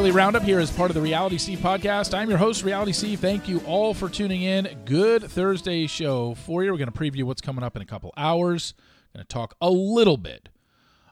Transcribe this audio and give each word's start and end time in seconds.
Daily 0.00 0.12
Roundup 0.12 0.44
here 0.44 0.60
as 0.60 0.70
part 0.70 0.90
of 0.90 0.94
the 0.94 1.00
Reality 1.02 1.36
Steve 1.36 1.58
podcast. 1.58 2.16
I'm 2.16 2.30
your 2.30 2.38
host, 2.38 2.64
Reality 2.64 2.92
Steve. 2.92 3.20
Thank 3.20 3.50
you 3.50 3.60
all 3.66 3.92
for 3.92 4.08
tuning 4.08 4.40
in. 4.40 4.78
Good 4.86 5.24
Thursday 5.24 5.86
show 5.86 6.34
for 6.36 6.64
you. 6.64 6.72
We're 6.72 6.78
going 6.78 6.90
to 6.90 6.98
preview 6.98 7.24
what's 7.24 7.42
coming 7.42 7.62
up 7.62 7.76
in 7.76 7.82
a 7.82 7.84
couple 7.84 8.10
hours. 8.16 8.72
Going 9.14 9.26
to 9.26 9.28
talk 9.28 9.56
a 9.60 9.68
little 9.68 10.16
bit 10.16 10.48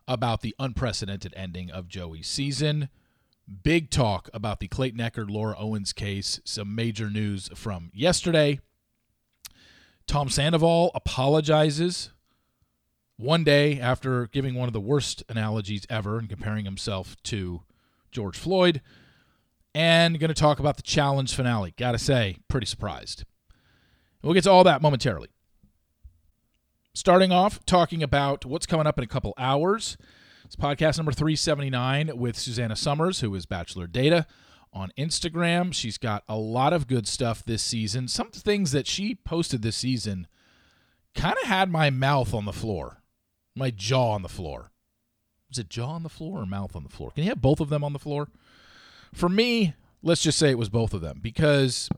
about 0.09 0.41
the 0.41 0.55
unprecedented 0.59 1.34
ending 1.37 1.70
of 1.70 1.87
Joey's 1.87 2.29
season. 2.29 2.88
Big 3.62 3.91
talk 3.91 4.30
about 4.32 4.59
the 4.59 4.69
Clayton 4.69 5.01
Echard 5.01 5.29
Laura 5.29 5.55
Owens 5.59 5.93
case. 5.93 6.41
Some 6.46 6.74
major 6.74 7.10
news 7.10 7.51
from 7.55 7.91
yesterday. 7.93 8.59
Tom 10.07 10.30
Sandoval 10.30 10.93
apologizes 10.95 12.09
one 13.18 13.45
day 13.45 13.79
after 13.79 14.29
giving 14.29 14.55
one 14.55 14.66
of 14.66 14.73
the 14.73 14.80
worst 14.80 15.24
analogies 15.29 15.87
ever 15.91 16.18
and 16.18 16.30
comparing 16.30 16.65
himself 16.65 17.23
to 17.24 17.65
George 18.11 18.39
Floyd. 18.39 18.80
And 19.75 20.19
going 20.19 20.29
to 20.29 20.35
talk 20.35 20.59
about 20.59 20.77
the 20.77 20.83
challenge 20.83 21.35
finale. 21.35 21.75
Gotta 21.77 21.99
say, 21.99 22.39
pretty 22.49 22.66
surprised. 22.66 23.25
We'll 24.23 24.35
get 24.35 24.45
to 24.45 24.51
all 24.51 24.65
that 24.65 24.83
momentarily. 24.83 25.29
Starting 26.95 27.30
off, 27.30 27.65
talking 27.65 28.02
about 28.02 28.45
what's 28.45 28.66
coming 28.66 28.87
up 28.87 28.99
in 28.99 29.05
a 29.05 29.09
couple 29.09 29.35
hours. 29.39 29.97
It's 30.45 30.57
podcast 30.57 30.97
number 30.97 31.13
379 31.13 32.13
with 32.16 32.37
Susanna 32.37 32.75
Summers, 32.75 33.21
who 33.21 33.33
is 33.35 33.47
Bachelor 33.47 33.87
Data 33.87 34.27
on 34.73 34.93
Instagram. 34.99 35.73
She's 35.73 35.99
got 35.99 36.25
a 36.29 36.37
lot 36.37 36.73
of 36.73 36.87
good 36.87 37.07
stuff 37.07 37.45
this 37.45 37.63
season. 37.63 38.09
Some 38.09 38.30
things 38.30 38.73
that 38.73 38.87
she 38.87 39.15
posted 39.15 39.63
this 39.63 39.77
season 39.77 40.27
kind 41.15 41.37
of 41.43 41.49
had 41.49 41.71
my 41.71 41.91
mouth 41.91 42.35
on 42.35 42.47
the 42.47 42.52
floor, 42.52 43.02
my 43.54 43.71
jaw 43.71 44.13
on 44.13 44.23
the 44.23 44.29
floor. 44.29 44.73
Was 45.49 45.59
it 45.59 45.68
jaw 45.68 45.91
on 45.91 46.02
the 46.02 46.09
floor 46.09 46.41
or 46.41 46.46
mouth 46.46 46.77
on 46.77 46.82
the 46.82 46.88
floor? 46.88 47.10
Can 47.10 47.24
you 47.24 47.30
have 47.30 47.41
both 47.41 47.60
of 47.60 47.68
them 47.68 47.82
on 47.82 47.93
the 47.93 47.99
floor? 47.99 48.29
For 49.15 49.29
me, 49.29 49.74
let's 50.02 50.23
just 50.23 50.38
say 50.38 50.51
it 50.51 50.59
was 50.59 50.68
both 50.68 50.93
of 50.93 51.01
them 51.01 51.21
because 51.23 51.88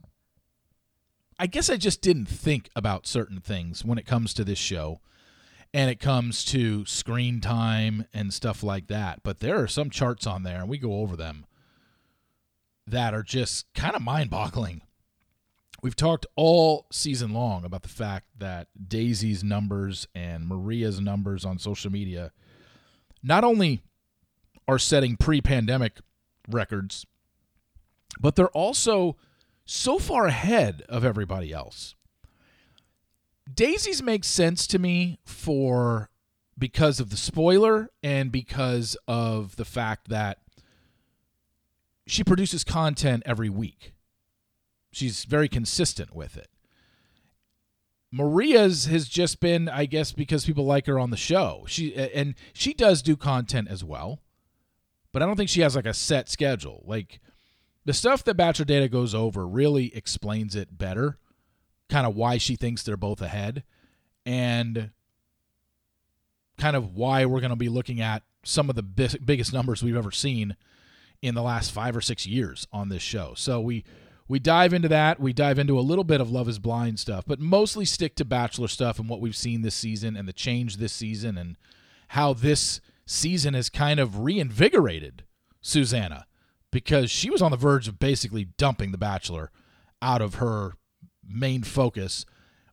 I 1.39 1.47
guess 1.47 1.69
I 1.71 1.77
just 1.77 2.01
didn't 2.01 2.27
think 2.27 2.71
about 2.77 3.07
certain 3.07 3.41
things 3.41 3.85
when 3.85 3.99
it 3.99 4.07
comes 4.07 4.35
to 4.35 4.45
this 4.45 4.59
show 4.59 5.01
and 5.73 5.91
it 5.91 6.01
comes 6.01 6.45
to 6.47 6.85
screen 6.85 7.41
time 7.41 8.07
and 8.13 8.35
stuff 8.35 8.63
like 8.63 8.89
that. 8.89 9.23
But 9.23 9.41
there 9.41 9.63
are 9.63 9.69
some 9.69 9.91
charts 9.91 10.27
on 10.27 10.43
there, 10.43 10.59
and 10.59 10.69
we 10.69 10.79
go 10.79 10.95
over 10.95 11.17
them 11.17 11.47
that 12.87 13.15
are 13.15 13.23
just 13.23 13.73
kind 13.75 13.95
of 13.95 14.03
mind 14.03 14.31
boggling. 14.31 14.83
We've 15.83 15.97
talked 15.97 16.27
all 16.37 16.87
season 16.93 17.33
long 17.33 17.65
about 17.65 17.83
the 17.83 17.89
fact 17.89 18.27
that 18.39 18.69
Daisy's 18.89 19.43
numbers 19.43 20.07
and 20.15 20.47
Maria's 20.47 21.01
numbers 21.01 21.45
on 21.45 21.59
social 21.59 21.91
media 21.91 22.33
not 23.23 23.45
only 23.45 23.81
are 24.67 24.79
setting 24.79 25.17
pre 25.17 25.41
pandemic 25.41 25.99
records, 26.49 27.07
but 28.21 28.37
they're 28.37 28.49
also 28.49 29.17
so 29.65 29.99
far 29.99 30.27
ahead 30.27 30.83
of 30.89 31.05
everybody 31.05 31.53
else. 31.53 31.95
Daisy's 33.53 34.03
makes 34.03 34.29
sense 34.29 34.67
to 34.69 34.79
me 34.79 35.19
for 35.25 36.11
because 36.59 37.01
of 37.01 37.11
the 37.11 37.17
spoiler 37.17 37.89
and 38.03 38.31
because 38.31 38.97
of 39.09 39.57
the 39.57 39.65
fact 39.65 40.09
that 40.09 40.39
she 42.07 42.23
produces 42.23 42.65
content 42.65 43.23
every 43.25 43.49
week. 43.49 43.95
She's 44.93 45.25
very 45.25 45.49
consistent 45.49 46.15
with 46.15 46.37
it. 46.37 46.50
Maria's 48.13 48.87
has 48.87 49.09
just 49.09 49.41
been, 49.41 49.69
I 49.69 49.87
guess, 49.87 50.13
because 50.13 50.45
people 50.45 50.65
like 50.65 50.87
her 50.87 50.99
on 50.99 51.11
the 51.11 51.17
show. 51.17 51.65
She 51.69 51.95
and 51.95 52.35
she 52.53 52.75
does 52.75 53.03
do 53.03 53.17
content 53.17 53.69
as 53.69 53.85
well, 53.85 54.21
but 55.13 55.23
I 55.23 55.27
don't 55.27 55.37
think 55.37 55.49
she 55.49 55.61
has 55.61 55.77
like 55.77 55.87
a 55.87 55.95
set 55.95 56.29
schedule. 56.29 56.83
Like 56.85 57.21
the 57.85 57.93
stuff 57.93 58.25
that 58.25 58.35
Bachelor 58.35 58.65
Data 58.65 58.89
goes 58.89 59.15
over 59.15 59.47
really 59.47 59.95
explains 59.95 60.57
it 60.57 60.77
better, 60.77 61.19
kind 61.89 62.07
of 62.07 62.17
why 62.17 62.39
she 62.39 62.57
thinks 62.57 62.83
they're 62.83 62.97
both 62.97 63.23
ahead, 63.23 63.63
and 64.27 64.91
kind 66.59 66.77
of 66.77 66.95
why 66.95 67.25
we're 67.25 67.41
going 67.41 67.51
to 67.51 67.57
be 67.57 67.69
looking 67.69 68.01
at 68.01 68.23
some 68.43 68.69
of 68.69 68.77
the 68.77 68.83
biggest 68.83 69.53
numbers 69.53 69.83
we've 69.83 69.97
ever 69.97 70.11
seen 70.11 70.57
in 71.23 71.35
the 71.35 71.43
last 71.43 71.71
five 71.71 71.97
or 71.97 72.01
six 72.01 72.27
years 72.27 72.67
on 72.73 72.89
this 72.89 73.03
show. 73.03 73.35
So 73.37 73.61
we 73.61 73.85
we 74.31 74.39
dive 74.39 74.73
into 74.73 74.87
that. 74.87 75.19
We 75.19 75.33
dive 75.33 75.59
into 75.59 75.77
a 75.77 75.83
little 75.83 76.05
bit 76.05 76.21
of 76.21 76.31
Love 76.31 76.49
is 76.49 76.61
Blind 76.61 77.01
stuff, 77.01 77.25
but 77.27 77.41
mostly 77.41 77.85
stick 77.85 78.15
to 78.15 78.25
Bachelor 78.25 78.69
stuff 78.69 79.01
and 79.01 79.09
what 79.09 79.21
we've 79.21 79.35
seen 79.35 79.63
this 79.63 79.75
season 79.75 80.17
and 80.17 80.29
the 80.29 80.33
change 80.33 80.77
this 80.77 80.93
season 80.93 81.37
and 81.37 81.57
how 82.11 82.33
this 82.33 82.81
season 83.05 83.55
has 83.55 83.69
kind 83.69 83.99
of 83.99 84.21
reinvigorated 84.21 85.25
Susanna 85.61 86.27
because 86.71 87.11
she 87.11 87.29
was 87.29 87.43
on 87.43 87.51
the 87.51 87.57
verge 87.57 87.89
of 87.89 87.99
basically 87.99 88.45
dumping 88.57 88.93
The 88.93 88.99
Bachelor 88.99 89.51
out 90.01 90.23
of 90.23 90.37
her 90.37 90.75
main 91.29 91.65
focus 91.65 92.25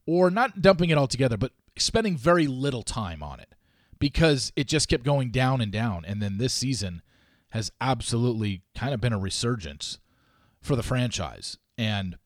or 0.05 0.29
not 0.29 0.61
dumping 0.61 0.91
it 0.91 0.97
altogether, 0.99 1.37
but 1.37 1.53
spending 1.75 2.15
very 2.15 2.45
little 2.45 2.83
time 2.83 3.23
on 3.23 3.39
it 3.39 3.55
because 3.97 4.53
it 4.55 4.67
just 4.67 4.89
kept 4.89 5.03
going 5.03 5.31
down 5.31 5.59
and 5.59 5.71
down. 5.71 6.05
And 6.05 6.21
then 6.21 6.37
this 6.37 6.53
season 6.53 7.01
has 7.49 7.71
absolutely 7.81 8.61
kind 8.75 8.93
of 8.93 9.01
been 9.01 9.11
a 9.11 9.17
resurgence 9.17 9.97
for 10.61 10.75
the 10.75 10.83
franchise. 10.83 11.57
And 11.77 12.17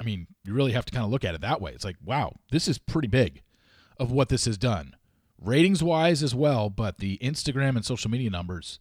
I 0.00 0.04
mean, 0.04 0.26
you 0.44 0.54
really 0.54 0.72
have 0.72 0.84
to 0.86 0.92
kind 0.92 1.04
of 1.04 1.10
look 1.10 1.24
at 1.24 1.34
it 1.34 1.40
that 1.42 1.60
way. 1.60 1.72
It's 1.72 1.84
like, 1.84 1.96
wow, 2.04 2.36
this 2.50 2.68
is 2.68 2.78
pretty 2.78 3.08
big 3.08 3.42
of 3.98 4.10
what 4.10 4.28
this 4.28 4.46
has 4.46 4.56
done. 4.56 4.96
Ratings 5.38 5.82
wise 5.82 6.22
as 6.22 6.34
well, 6.34 6.70
but 6.70 6.98
the 6.98 7.18
Instagram 7.18 7.76
and 7.76 7.84
social 7.84 8.10
media 8.10 8.30
numbers 8.30 8.78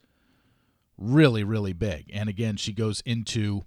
really, 0.98 1.44
really 1.44 1.74
big. 1.74 2.10
And 2.14 2.30
again, 2.30 2.58
she 2.58 2.74
goes 2.74 3.02
into 3.02 3.64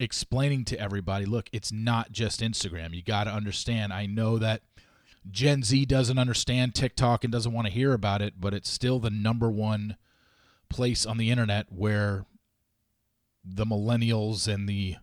explaining 0.00 0.64
to 0.66 0.78
everybody 0.78 1.24
look, 1.24 1.48
it's 1.52 1.72
not 1.72 2.12
just 2.12 2.40
Instagram. 2.40 2.94
You 2.94 3.02
got 3.02 3.24
to 3.24 3.30
understand. 3.30 3.92
I 3.92 4.06
know 4.06 4.38
that 4.38 4.62
Gen 5.30 5.62
Z 5.62 5.84
doesn't 5.86 6.18
understand 6.18 6.74
TikTok 6.74 7.24
and 7.24 7.32
doesn't 7.32 7.52
want 7.52 7.66
to 7.66 7.72
hear 7.72 7.92
about 7.92 8.22
it, 8.22 8.34
but 8.38 8.54
it's 8.54 8.70
still 8.70 8.98
the 8.98 9.10
number 9.10 9.50
one 9.50 9.96
place 10.68 11.04
on 11.04 11.18
the 11.18 11.30
internet 11.30 11.66
where 11.70 12.24
the 13.44 13.64
millennials 13.64 14.52
and 14.52 14.68
the 14.68 14.96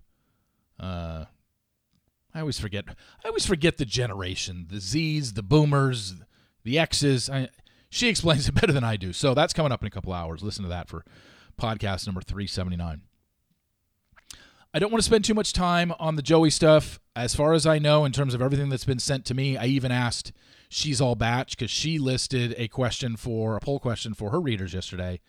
uh, 0.79 1.25
I 2.33 2.41
always 2.41 2.59
forget. 2.59 2.85
I 3.23 3.27
always 3.29 3.45
forget 3.45 3.77
the 3.77 3.85
generation, 3.85 4.67
the 4.69 4.79
Z's, 4.79 5.33
the 5.33 5.43
Boomers, 5.43 6.15
the 6.63 6.77
X's. 6.77 7.29
I, 7.29 7.49
she 7.89 8.09
explains 8.09 8.49
it 8.49 8.55
better 8.61 8.73
than 8.73 8.83
I 8.83 8.97
do. 8.97 9.13
So 9.13 9.33
that's 9.33 9.53
coming 9.53 9.71
up 9.71 9.81
in 9.81 9.87
a 9.87 9.91
couple 9.91 10.11
hours. 10.11 10.43
Listen 10.43 10.63
to 10.63 10.69
that 10.69 10.89
for 10.89 11.05
podcast 11.59 12.05
number 12.05 12.21
379. 12.21 13.01
I 14.73 14.79
don't 14.79 14.91
want 14.91 15.01
to 15.01 15.05
spend 15.05 15.23
too 15.23 15.33
much 15.33 15.53
time 15.53 15.93
on 15.97 16.17
the 16.17 16.21
Joey 16.21 16.49
stuff. 16.49 16.99
As 17.15 17.33
far 17.33 17.53
as 17.53 17.65
I 17.65 17.79
know, 17.79 18.03
in 18.03 18.11
terms 18.11 18.33
of 18.33 18.41
everything 18.41 18.67
that's 18.67 18.83
been 18.83 18.99
sent 18.99 19.23
to 19.25 19.33
me, 19.33 19.55
I 19.55 19.67
even 19.67 19.89
asked 19.89 20.33
She's 20.67 20.99
All 20.99 21.15
Batch 21.15 21.51
because 21.57 21.71
she 21.71 21.97
listed 21.97 22.53
a 22.57 22.67
question 22.67 23.15
for 23.15 23.55
a 23.55 23.61
poll 23.61 23.79
question 23.79 24.13
for 24.13 24.31
her 24.31 24.41
readers 24.41 24.73
yesterday 24.73 25.21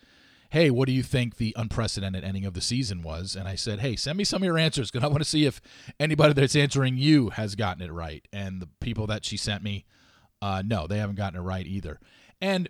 hey, 0.51 0.71
what 0.71 0.87
do 0.87 0.93
you 0.93 1.03
think 1.03 1.37
the 1.37 1.55
unprecedented 1.57 2.25
ending 2.25 2.45
of 2.45 2.55
the 2.55 2.61
season 2.61 3.03
was? 3.03 3.37
And 3.37 3.49
I 3.49 3.55
said, 3.55 3.81
hey, 3.81 3.97
send 3.97 4.19
me 4.19 4.25
some 4.25 4.43
of 4.43 4.47
your 4.47 4.59
answers 4.59 4.91
because 4.91 5.05
I 5.05 5.09
want 5.09 5.21
to 5.21 5.29
see 5.29 5.45
if 5.45 5.61
anybody 5.99 6.33
that's 6.33 6.57
answering 6.57 6.97
you 6.97 7.31
has 7.31 7.55
gotten 7.55 7.83
it 7.83 7.93
right. 7.93 8.27
And 8.33 8.61
the 8.61 8.69
people 8.81 9.07
that 9.09 9.25
she 9.25 9.37
sent 9.37 9.63
me, 9.63 9.85
uh, 10.41 10.63
no, 10.65 10.87
they 10.87 10.99
haven't 10.99 11.17
gotten 11.17 11.39
it 11.39 11.43
right 11.43 11.67
either. 11.67 11.99
And 12.41 12.69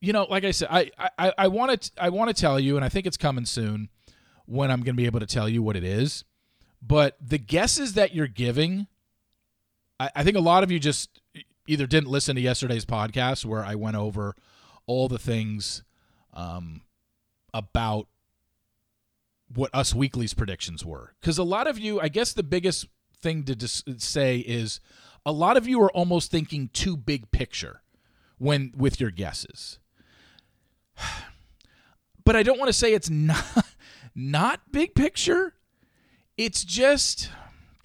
you 0.00 0.12
know, 0.12 0.26
like 0.28 0.44
I 0.44 0.50
said, 0.50 0.68
I 0.70 0.90
I, 1.18 1.32
I 1.38 1.48
want 1.48 1.80
to 1.80 1.90
I 1.98 2.10
want 2.10 2.28
to 2.28 2.38
tell 2.38 2.60
you, 2.60 2.76
and 2.76 2.84
I 2.84 2.90
think 2.90 3.06
it's 3.06 3.16
coming 3.16 3.46
soon 3.46 3.88
when 4.44 4.70
I'm 4.70 4.80
going 4.80 4.94
to 4.94 5.00
be 5.00 5.06
able 5.06 5.20
to 5.20 5.26
tell 5.26 5.48
you 5.48 5.62
what 5.62 5.76
it 5.76 5.84
is. 5.84 6.24
But 6.82 7.16
the 7.20 7.38
guesses 7.38 7.94
that 7.94 8.14
you're 8.14 8.26
giving, 8.26 8.86
I, 9.98 10.10
I 10.16 10.24
think 10.24 10.36
a 10.36 10.40
lot 10.40 10.62
of 10.62 10.70
you 10.70 10.78
just 10.78 11.20
either 11.66 11.86
didn't 11.86 12.10
listen 12.10 12.36
to 12.36 12.42
yesterday's 12.42 12.84
podcast 12.84 13.46
where 13.46 13.64
I 13.64 13.74
went 13.74 13.96
over 13.96 14.34
all 14.86 15.08
the 15.08 15.18
things 15.18 15.82
um, 16.34 16.82
about 17.54 18.08
what 19.54 19.70
Us 19.72 19.94
Weekly's 19.94 20.34
predictions 20.34 20.84
were. 20.84 21.14
Because 21.20 21.38
a 21.38 21.44
lot 21.44 21.66
of 21.66 21.78
you, 21.78 22.00
I 22.00 22.08
guess 22.08 22.32
the 22.32 22.42
biggest 22.42 22.88
thing 23.22 23.44
to 23.44 23.54
dis- 23.54 23.84
say 23.98 24.38
is 24.38 24.80
a 25.24 25.32
lot 25.32 25.56
of 25.56 25.66
you 25.66 25.80
are 25.80 25.92
almost 25.92 26.30
thinking 26.30 26.68
too 26.72 26.96
big 26.96 27.30
picture 27.30 27.80
when 28.38 28.72
with 28.76 29.00
your 29.00 29.10
guesses. 29.10 29.78
But 32.26 32.36
I 32.36 32.42
don't 32.42 32.58
want 32.58 32.70
to 32.70 32.72
say 32.72 32.94
it's 32.94 33.10
not 33.10 33.44
not 34.14 34.72
big 34.72 34.94
picture. 34.94 35.52
It's 36.38 36.64
just 36.64 37.28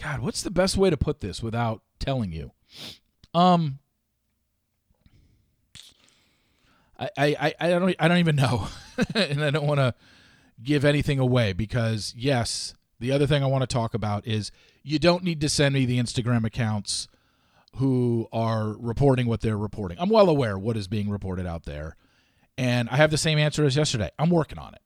God, 0.02 0.22
what's 0.22 0.42
the 0.42 0.50
best 0.50 0.78
way 0.78 0.90
to 0.90 0.96
put 0.96 1.20
this 1.20 1.44
without 1.44 1.82
telling 2.00 2.32
you? 2.32 2.54
Um 3.34 3.80
I 7.00 7.10
I, 7.18 7.54
I 7.60 7.70
don't 7.70 7.96
I 8.00 8.08
don't 8.08 8.18
even 8.18 8.36
know. 8.36 8.68
and 9.16 9.44
I 9.44 9.52
don't 9.52 9.68
want 9.68 9.80
to 9.80 9.94
give 10.62 10.84
anything 10.86 11.20
away 11.20 11.54
because 11.54 12.14
yes, 12.18 12.74
the 13.00 13.12
other 13.12 13.28
thing 13.28 13.44
I 13.44 13.48
want 13.48 13.62
to 13.62 13.68
talk 13.68 13.94
about 13.94 14.28
is 14.28 14.52
you 14.84 15.00
don't 15.00 15.24
need 15.24 15.42
to 15.42 15.50
send 15.50 15.74
me 15.74 15.86
the 15.86 16.00
Instagram 16.00 16.46
accounts 16.46 17.08
who 17.78 18.28
are 18.32 18.76
reporting 18.78 19.28
what 19.28 19.42
they're 19.42 19.58
reporting. 19.58 19.98
I'm 20.00 20.10
well 20.10 20.30
aware 20.30 20.58
what 20.58 20.76
is 20.76 20.88
being 20.88 21.10
reported 21.10 21.46
out 21.46 21.66
there. 21.66 21.96
And 22.58 22.90
I 22.90 22.98
have 22.98 23.12
the 23.12 23.18
same 23.18 23.38
answer 23.38 23.64
as 23.64 23.76
yesterday. 23.76 24.10
I'm 24.20 24.30
working 24.30 24.58
on 24.58 24.74
it. 24.74 24.82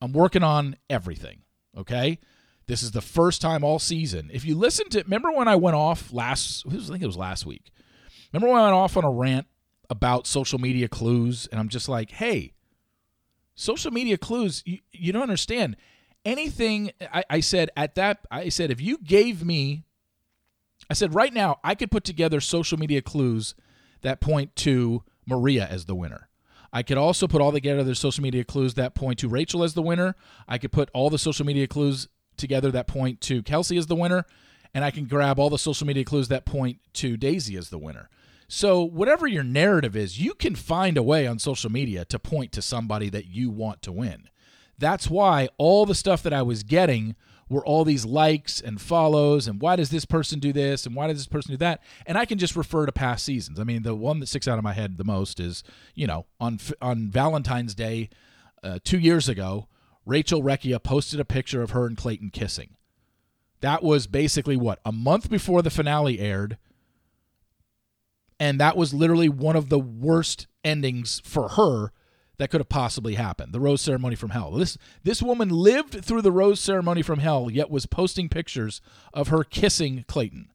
I'm 0.00 0.12
working 0.12 0.42
on 0.42 0.76
everything. 0.90 1.42
Okay. 1.76 2.18
This 2.66 2.82
is 2.82 2.90
the 2.90 3.00
first 3.00 3.40
time 3.40 3.62
all 3.64 3.78
season. 3.78 4.30
If 4.32 4.44
you 4.44 4.56
listen 4.56 4.88
to, 4.90 5.02
remember 5.02 5.30
when 5.32 5.48
I 5.48 5.56
went 5.56 5.76
off 5.76 6.12
last, 6.12 6.64
I 6.66 6.76
think 6.76 7.02
it 7.02 7.06
was 7.06 7.16
last 7.16 7.46
week. 7.46 7.70
Remember 8.32 8.52
when 8.52 8.60
I 8.60 8.64
went 8.64 8.74
off 8.74 8.96
on 8.96 9.04
a 9.04 9.10
rant 9.10 9.46
about 9.90 10.26
social 10.26 10.58
media 10.58 10.88
clues? 10.88 11.46
And 11.50 11.60
I'm 11.60 11.68
just 11.68 11.88
like, 11.88 12.10
hey, 12.10 12.52
social 13.54 13.90
media 13.90 14.18
clues, 14.18 14.62
you, 14.64 14.78
you 14.92 15.12
don't 15.12 15.22
understand. 15.22 15.76
Anything 16.24 16.90
I, 17.12 17.24
I 17.28 17.40
said 17.40 17.70
at 17.76 17.94
that, 17.96 18.26
I 18.30 18.48
said, 18.48 18.70
if 18.70 18.80
you 18.80 18.98
gave 18.98 19.44
me, 19.44 19.84
I 20.90 20.94
said, 20.94 21.14
right 21.14 21.32
now, 21.32 21.58
I 21.62 21.74
could 21.74 21.90
put 21.90 22.04
together 22.04 22.40
social 22.40 22.78
media 22.78 23.02
clues 23.02 23.54
that 24.02 24.20
point 24.20 24.54
to 24.56 25.02
Maria 25.26 25.66
as 25.66 25.86
the 25.86 25.94
winner. 25.94 26.28
I 26.72 26.82
could 26.82 26.98
also 26.98 27.28
put 27.28 27.40
all 27.40 27.52
together 27.52 27.84
the 27.84 27.94
social 27.94 28.22
media 28.22 28.44
clues 28.44 28.74
that 28.74 28.94
point 28.94 29.18
to 29.20 29.28
Rachel 29.28 29.62
as 29.62 29.74
the 29.74 29.82
winner. 29.82 30.16
I 30.48 30.58
could 30.58 30.72
put 30.72 30.90
all 30.92 31.08
the 31.08 31.18
social 31.18 31.46
media 31.46 31.68
clues 31.68 32.08
together 32.36 32.70
that 32.72 32.88
point 32.88 33.20
to 33.22 33.42
Kelsey 33.42 33.76
as 33.78 33.86
the 33.86 33.94
winner, 33.94 34.26
and 34.74 34.84
I 34.84 34.90
can 34.90 35.04
grab 35.04 35.38
all 35.38 35.50
the 35.50 35.58
social 35.58 35.86
media 35.86 36.04
clues 36.04 36.28
that 36.28 36.44
point 36.44 36.80
to 36.94 37.16
Daisy 37.16 37.56
as 37.56 37.70
the 37.70 37.78
winner. 37.78 38.10
So, 38.48 38.82
whatever 38.82 39.26
your 39.26 39.44
narrative 39.44 39.96
is, 39.96 40.20
you 40.20 40.34
can 40.34 40.54
find 40.54 40.96
a 40.96 41.02
way 41.02 41.26
on 41.26 41.38
social 41.38 41.70
media 41.70 42.04
to 42.06 42.18
point 42.18 42.52
to 42.52 42.62
somebody 42.62 43.08
that 43.10 43.26
you 43.26 43.50
want 43.50 43.82
to 43.82 43.92
win. 43.92 44.28
That's 44.78 45.08
why 45.08 45.48
all 45.56 45.86
the 45.86 45.94
stuff 45.94 46.22
that 46.22 46.32
I 46.32 46.42
was 46.42 46.62
getting 46.62 47.14
were 47.48 47.64
all 47.64 47.84
these 47.84 48.04
likes 48.04 48.60
and 48.60 48.80
follows 48.80 49.46
and 49.46 49.60
why 49.60 49.76
does 49.76 49.90
this 49.90 50.04
person 50.04 50.40
do 50.40 50.52
this 50.52 50.86
and 50.86 50.94
why 50.94 51.06
does 51.06 51.18
this 51.18 51.26
person 51.26 51.52
do 51.52 51.58
that? 51.58 51.82
And 52.06 52.16
i 52.16 52.24
can 52.24 52.38
just 52.38 52.56
refer 52.56 52.86
to 52.86 52.92
past 52.92 53.24
seasons. 53.24 53.60
I 53.60 53.64
mean 53.64 53.82
the 53.82 53.94
one 53.94 54.20
that 54.20 54.26
sticks 54.26 54.48
out 54.48 54.58
of 54.58 54.64
my 54.64 54.72
head 54.72 54.96
the 54.96 55.04
most 55.04 55.40
is 55.40 55.62
you 55.94 56.06
know 56.06 56.26
on 56.40 56.58
on 56.80 57.10
valentine's 57.10 57.74
day 57.74 58.08
uh, 58.62 58.78
two 58.82 58.98
years 58.98 59.28
ago 59.28 59.68
rachel 60.06 60.42
recchia 60.42 60.82
posted 60.82 61.20
a 61.20 61.24
picture 61.24 61.62
of 61.62 61.70
her 61.70 61.86
and 61.86 61.96
clayton 61.96 62.30
kissing. 62.30 62.76
That 63.60 63.82
was 63.82 64.06
basically 64.06 64.56
what 64.56 64.80
a 64.84 64.92
month 64.92 65.30
before 65.30 65.62
the 65.62 65.70
finale 65.70 66.18
aired 66.18 66.58
and 68.38 68.60
that 68.60 68.76
was 68.76 68.94
literally 68.94 69.28
one 69.28 69.56
of 69.56 69.68
the 69.68 69.78
worst 69.78 70.46
endings 70.64 71.20
for 71.24 71.50
her 71.50 71.92
that 72.38 72.50
could 72.50 72.60
have 72.60 72.68
possibly 72.68 73.14
happened. 73.14 73.52
The 73.52 73.60
rose 73.60 73.80
ceremony 73.80 74.16
from 74.16 74.30
hell. 74.30 74.50
This 74.52 74.76
this 75.02 75.22
woman 75.22 75.50
lived 75.50 76.04
through 76.04 76.22
the 76.22 76.32
rose 76.32 76.60
ceremony 76.60 77.02
from 77.02 77.20
hell, 77.20 77.48
yet 77.50 77.70
was 77.70 77.86
posting 77.86 78.28
pictures 78.28 78.80
of 79.12 79.28
her 79.28 79.44
kissing 79.44 80.04
Clayton. 80.08 80.50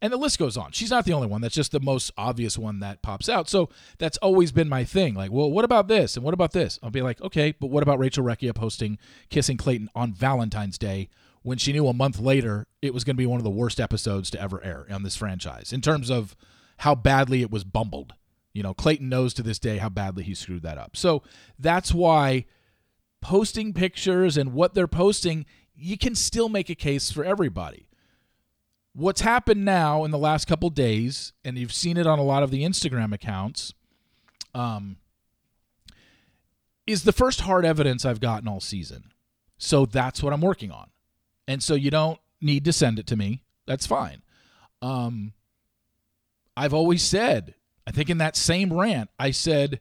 And 0.00 0.12
the 0.12 0.16
list 0.16 0.38
goes 0.38 0.56
on. 0.56 0.70
She's 0.70 0.90
not 0.90 1.06
the 1.06 1.12
only 1.12 1.26
one. 1.26 1.40
That's 1.40 1.54
just 1.54 1.72
the 1.72 1.80
most 1.80 2.12
obvious 2.16 2.56
one 2.56 2.78
that 2.80 3.02
pops 3.02 3.28
out. 3.28 3.48
So 3.48 3.68
that's 3.98 4.16
always 4.18 4.52
been 4.52 4.68
my 4.68 4.84
thing. 4.84 5.14
Like, 5.14 5.32
well, 5.32 5.50
what 5.50 5.64
about 5.64 5.88
this? 5.88 6.14
And 6.14 6.24
what 6.24 6.34
about 6.34 6.52
this? 6.52 6.78
I'll 6.82 6.90
be 6.90 7.02
like, 7.02 7.20
okay, 7.20 7.52
but 7.58 7.70
what 7.70 7.82
about 7.82 7.98
Rachel 7.98 8.24
Recchia 8.24 8.54
posting 8.54 8.98
kissing 9.28 9.56
Clayton 9.56 9.90
on 9.96 10.12
Valentine's 10.12 10.78
Day 10.78 11.08
when 11.42 11.58
she 11.58 11.72
knew 11.72 11.88
a 11.88 11.92
month 11.92 12.20
later 12.20 12.66
it 12.80 12.94
was 12.94 13.02
going 13.02 13.16
to 13.16 13.20
be 13.20 13.26
one 13.26 13.38
of 13.38 13.44
the 13.44 13.50
worst 13.50 13.80
episodes 13.80 14.30
to 14.30 14.40
ever 14.40 14.62
air 14.62 14.86
on 14.90 15.02
this 15.02 15.16
franchise 15.16 15.72
in 15.72 15.80
terms 15.80 16.10
of 16.10 16.36
how 16.78 16.94
badly 16.94 17.42
it 17.42 17.50
was 17.50 17.64
bumbled. 17.64 18.14
You 18.52 18.62
know, 18.62 18.74
Clayton 18.74 19.08
knows 19.08 19.34
to 19.34 19.42
this 19.42 19.58
day 19.58 19.78
how 19.78 19.88
badly 19.88 20.24
he 20.24 20.34
screwed 20.34 20.62
that 20.62 20.78
up. 20.78 20.96
So 20.96 21.22
that's 21.58 21.92
why 21.92 22.46
posting 23.20 23.72
pictures 23.72 24.36
and 24.36 24.52
what 24.52 24.74
they're 24.74 24.88
posting, 24.88 25.46
you 25.74 25.98
can 25.98 26.14
still 26.14 26.48
make 26.48 26.70
a 26.70 26.74
case 26.74 27.10
for 27.10 27.24
everybody. 27.24 27.88
What's 28.94 29.20
happened 29.20 29.64
now 29.64 30.04
in 30.04 30.10
the 30.10 30.18
last 30.18 30.46
couple 30.46 30.70
days, 30.70 31.32
and 31.44 31.56
you've 31.56 31.72
seen 31.72 31.96
it 31.96 32.06
on 32.06 32.18
a 32.18 32.24
lot 32.24 32.42
of 32.42 32.50
the 32.50 32.64
Instagram 32.64 33.12
accounts, 33.12 33.74
um, 34.54 34.96
is 36.86 37.04
the 37.04 37.12
first 37.12 37.42
hard 37.42 37.64
evidence 37.64 38.04
I've 38.04 38.20
gotten 38.20 38.48
all 38.48 38.60
season. 38.60 39.12
So 39.58 39.86
that's 39.86 40.22
what 40.22 40.32
I'm 40.32 40.40
working 40.40 40.70
on. 40.70 40.90
And 41.46 41.62
so 41.62 41.74
you 41.74 41.90
don't 41.90 42.18
need 42.40 42.64
to 42.64 42.72
send 42.72 42.98
it 42.98 43.06
to 43.08 43.16
me. 43.16 43.42
That's 43.66 43.86
fine. 43.86 44.22
Um, 44.80 45.32
I've 46.58 46.74
always 46.74 47.02
said 47.02 47.54
I 47.88 47.90
think 47.90 48.10
in 48.10 48.18
that 48.18 48.36
same 48.36 48.70
rant, 48.70 49.08
I 49.18 49.30
said, 49.30 49.80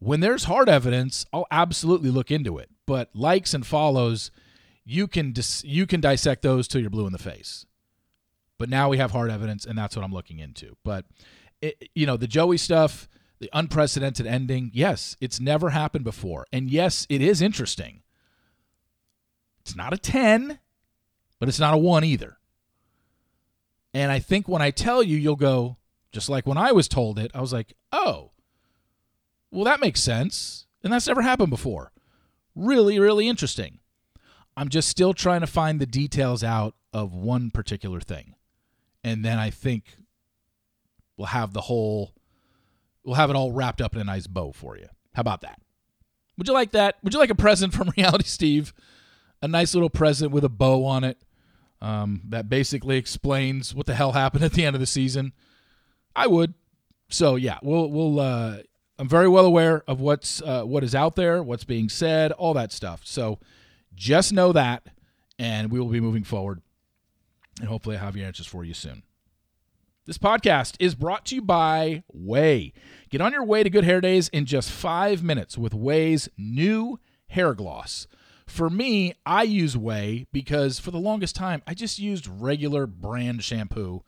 when 0.00 0.20
there's 0.20 0.44
hard 0.44 0.68
evidence, 0.68 1.24
I'll 1.32 1.46
absolutely 1.50 2.10
look 2.10 2.30
into 2.30 2.58
it. 2.58 2.68
But 2.84 3.08
likes 3.14 3.54
and 3.54 3.66
follows, 3.66 4.30
you 4.84 5.08
can 5.08 5.32
dis- 5.32 5.64
you 5.64 5.86
can 5.86 6.02
dissect 6.02 6.42
those 6.42 6.68
till 6.68 6.82
you're 6.82 6.90
blue 6.90 7.06
in 7.06 7.12
the 7.12 7.18
face. 7.18 7.64
But 8.58 8.68
now 8.68 8.90
we 8.90 8.98
have 8.98 9.12
hard 9.12 9.30
evidence, 9.30 9.64
and 9.64 9.78
that's 9.78 9.96
what 9.96 10.04
I'm 10.04 10.12
looking 10.12 10.40
into. 10.40 10.76
But 10.84 11.06
it, 11.62 11.88
you 11.94 12.04
know, 12.04 12.18
the 12.18 12.26
Joey 12.26 12.58
stuff, 12.58 13.08
the 13.38 13.48
unprecedented 13.54 14.26
ending, 14.26 14.70
yes, 14.74 15.16
it's 15.18 15.40
never 15.40 15.70
happened 15.70 16.04
before, 16.04 16.46
and 16.52 16.68
yes, 16.68 17.06
it 17.08 17.22
is 17.22 17.40
interesting. 17.40 18.02
It's 19.62 19.74
not 19.74 19.94
a 19.94 19.98
ten, 19.98 20.58
but 21.38 21.48
it's 21.48 21.60
not 21.60 21.72
a 21.72 21.78
one 21.78 22.04
either. 22.04 22.36
And 23.94 24.12
I 24.12 24.18
think 24.18 24.48
when 24.48 24.60
I 24.60 24.70
tell 24.70 25.02
you, 25.02 25.16
you'll 25.16 25.36
go, 25.36 25.78
just 26.12 26.28
like 26.28 26.46
when 26.46 26.58
I 26.58 26.72
was 26.72 26.88
told 26.88 27.18
it, 27.18 27.30
I 27.34 27.40
was 27.40 27.52
like, 27.52 27.72
oh, 27.90 28.30
well, 29.50 29.64
that 29.64 29.80
makes 29.80 30.00
sense. 30.00 30.66
And 30.84 30.92
that's 30.92 31.06
never 31.06 31.22
happened 31.22 31.50
before. 31.50 31.92
Really, 32.54 32.98
really 32.98 33.28
interesting. 33.28 33.78
I'm 34.56 34.68
just 34.68 34.88
still 34.88 35.14
trying 35.14 35.40
to 35.40 35.46
find 35.46 35.80
the 35.80 35.86
details 35.86 36.44
out 36.44 36.74
of 36.92 37.14
one 37.14 37.50
particular 37.50 38.00
thing. 38.00 38.34
And 39.02 39.24
then 39.24 39.38
I 39.38 39.50
think 39.50 39.96
we'll 41.16 41.26
have 41.26 41.52
the 41.52 41.62
whole, 41.62 42.12
we'll 43.04 43.14
have 43.14 43.30
it 43.30 43.36
all 43.36 43.52
wrapped 43.52 43.80
up 43.80 43.94
in 43.94 44.00
a 44.00 44.04
nice 44.04 44.26
bow 44.26 44.52
for 44.52 44.76
you. 44.76 44.88
How 45.14 45.20
about 45.20 45.40
that? 45.40 45.60
Would 46.36 46.48
you 46.48 46.54
like 46.54 46.72
that? 46.72 46.96
Would 47.02 47.14
you 47.14 47.20
like 47.20 47.30
a 47.30 47.34
present 47.34 47.72
from 47.72 47.92
Reality 47.96 48.24
Steve? 48.24 48.74
A 49.40 49.48
nice 49.48 49.74
little 49.74 49.90
present 49.90 50.30
with 50.30 50.44
a 50.44 50.48
bow 50.48 50.84
on 50.84 51.04
it 51.04 51.18
um, 51.80 52.22
that 52.28 52.48
basically 52.48 52.96
explains 52.96 53.74
what 53.74 53.86
the 53.86 53.94
hell 53.94 54.12
happened 54.12 54.44
at 54.44 54.52
the 54.52 54.64
end 54.64 54.76
of 54.76 54.80
the 54.80 54.86
season. 54.86 55.32
I 56.14 56.26
would. 56.26 56.54
So 57.08 57.36
yeah, 57.36 57.58
we'll 57.62 57.90
we'll. 57.90 58.20
Uh, 58.20 58.58
I'm 58.98 59.08
very 59.08 59.28
well 59.28 59.46
aware 59.46 59.82
of 59.88 60.00
what's 60.00 60.40
uh, 60.42 60.62
what 60.62 60.84
is 60.84 60.94
out 60.94 61.16
there, 61.16 61.42
what's 61.42 61.64
being 61.64 61.88
said, 61.88 62.32
all 62.32 62.54
that 62.54 62.72
stuff. 62.72 63.02
So 63.04 63.38
just 63.94 64.32
know 64.32 64.52
that, 64.52 64.86
and 65.38 65.70
we 65.70 65.80
will 65.80 65.88
be 65.88 66.00
moving 66.00 66.24
forward, 66.24 66.62
and 67.58 67.68
hopefully 67.68 67.96
I 67.96 68.00
have 68.00 68.16
your 68.16 68.26
answers 68.26 68.46
for 68.46 68.64
you 68.64 68.74
soon. 68.74 69.02
This 70.04 70.18
podcast 70.18 70.74
is 70.80 70.96
brought 70.96 71.26
to 71.26 71.36
you 71.36 71.42
by 71.42 72.02
Ouai. 72.12 72.72
Get 73.08 73.20
on 73.20 73.32
your 73.32 73.44
way 73.44 73.62
to 73.62 73.70
good 73.70 73.84
hair 73.84 74.00
days 74.00 74.28
in 74.30 74.46
just 74.46 74.68
five 74.68 75.22
minutes 75.22 75.56
with 75.56 75.72
Ouai's 75.72 76.28
new 76.36 76.98
hair 77.28 77.54
gloss. 77.54 78.08
For 78.46 78.68
me, 78.68 79.14
I 79.24 79.44
use 79.44 79.76
Ouai 79.76 80.26
because 80.32 80.80
for 80.80 80.90
the 80.90 80.98
longest 80.98 81.36
time 81.36 81.62
I 81.66 81.74
just 81.74 81.98
used 81.98 82.26
regular 82.26 82.86
brand 82.86 83.44
shampoo, 83.44 84.02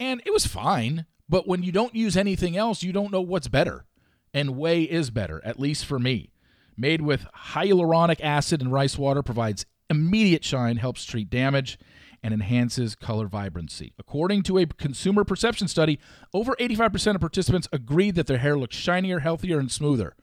and 0.00 0.22
it 0.24 0.32
was 0.32 0.46
fine. 0.46 1.04
But 1.28 1.48
when 1.48 1.62
you 1.62 1.72
don't 1.72 1.94
use 1.94 2.16
anything 2.16 2.56
else, 2.56 2.82
you 2.82 2.92
don't 2.92 3.12
know 3.12 3.20
what's 3.20 3.48
better. 3.48 3.84
And 4.32 4.50
Ouai 4.50 4.86
is 4.86 5.10
better, 5.10 5.40
at 5.44 5.58
least 5.58 5.84
for 5.84 5.98
me. 5.98 6.30
Made 6.76 7.00
with 7.00 7.26
hyaluronic 7.52 8.20
acid 8.20 8.60
and 8.60 8.70
rice 8.70 8.98
water, 8.98 9.22
provides 9.22 9.66
immediate 9.88 10.44
shine, 10.44 10.76
helps 10.76 11.04
treat 11.04 11.30
damage, 11.30 11.78
and 12.22 12.34
enhances 12.34 12.94
color 12.94 13.26
vibrancy. 13.26 13.92
According 13.98 14.42
to 14.44 14.58
a 14.58 14.66
consumer 14.66 15.24
perception 15.24 15.68
study, 15.68 15.98
over 16.34 16.54
85% 16.56 17.14
of 17.14 17.20
participants 17.20 17.68
agreed 17.72 18.14
that 18.16 18.26
their 18.26 18.38
hair 18.38 18.58
looks 18.58 18.76
shinier, 18.76 19.20
healthier, 19.20 19.58
and 19.58 19.70
smoother. 19.70 20.14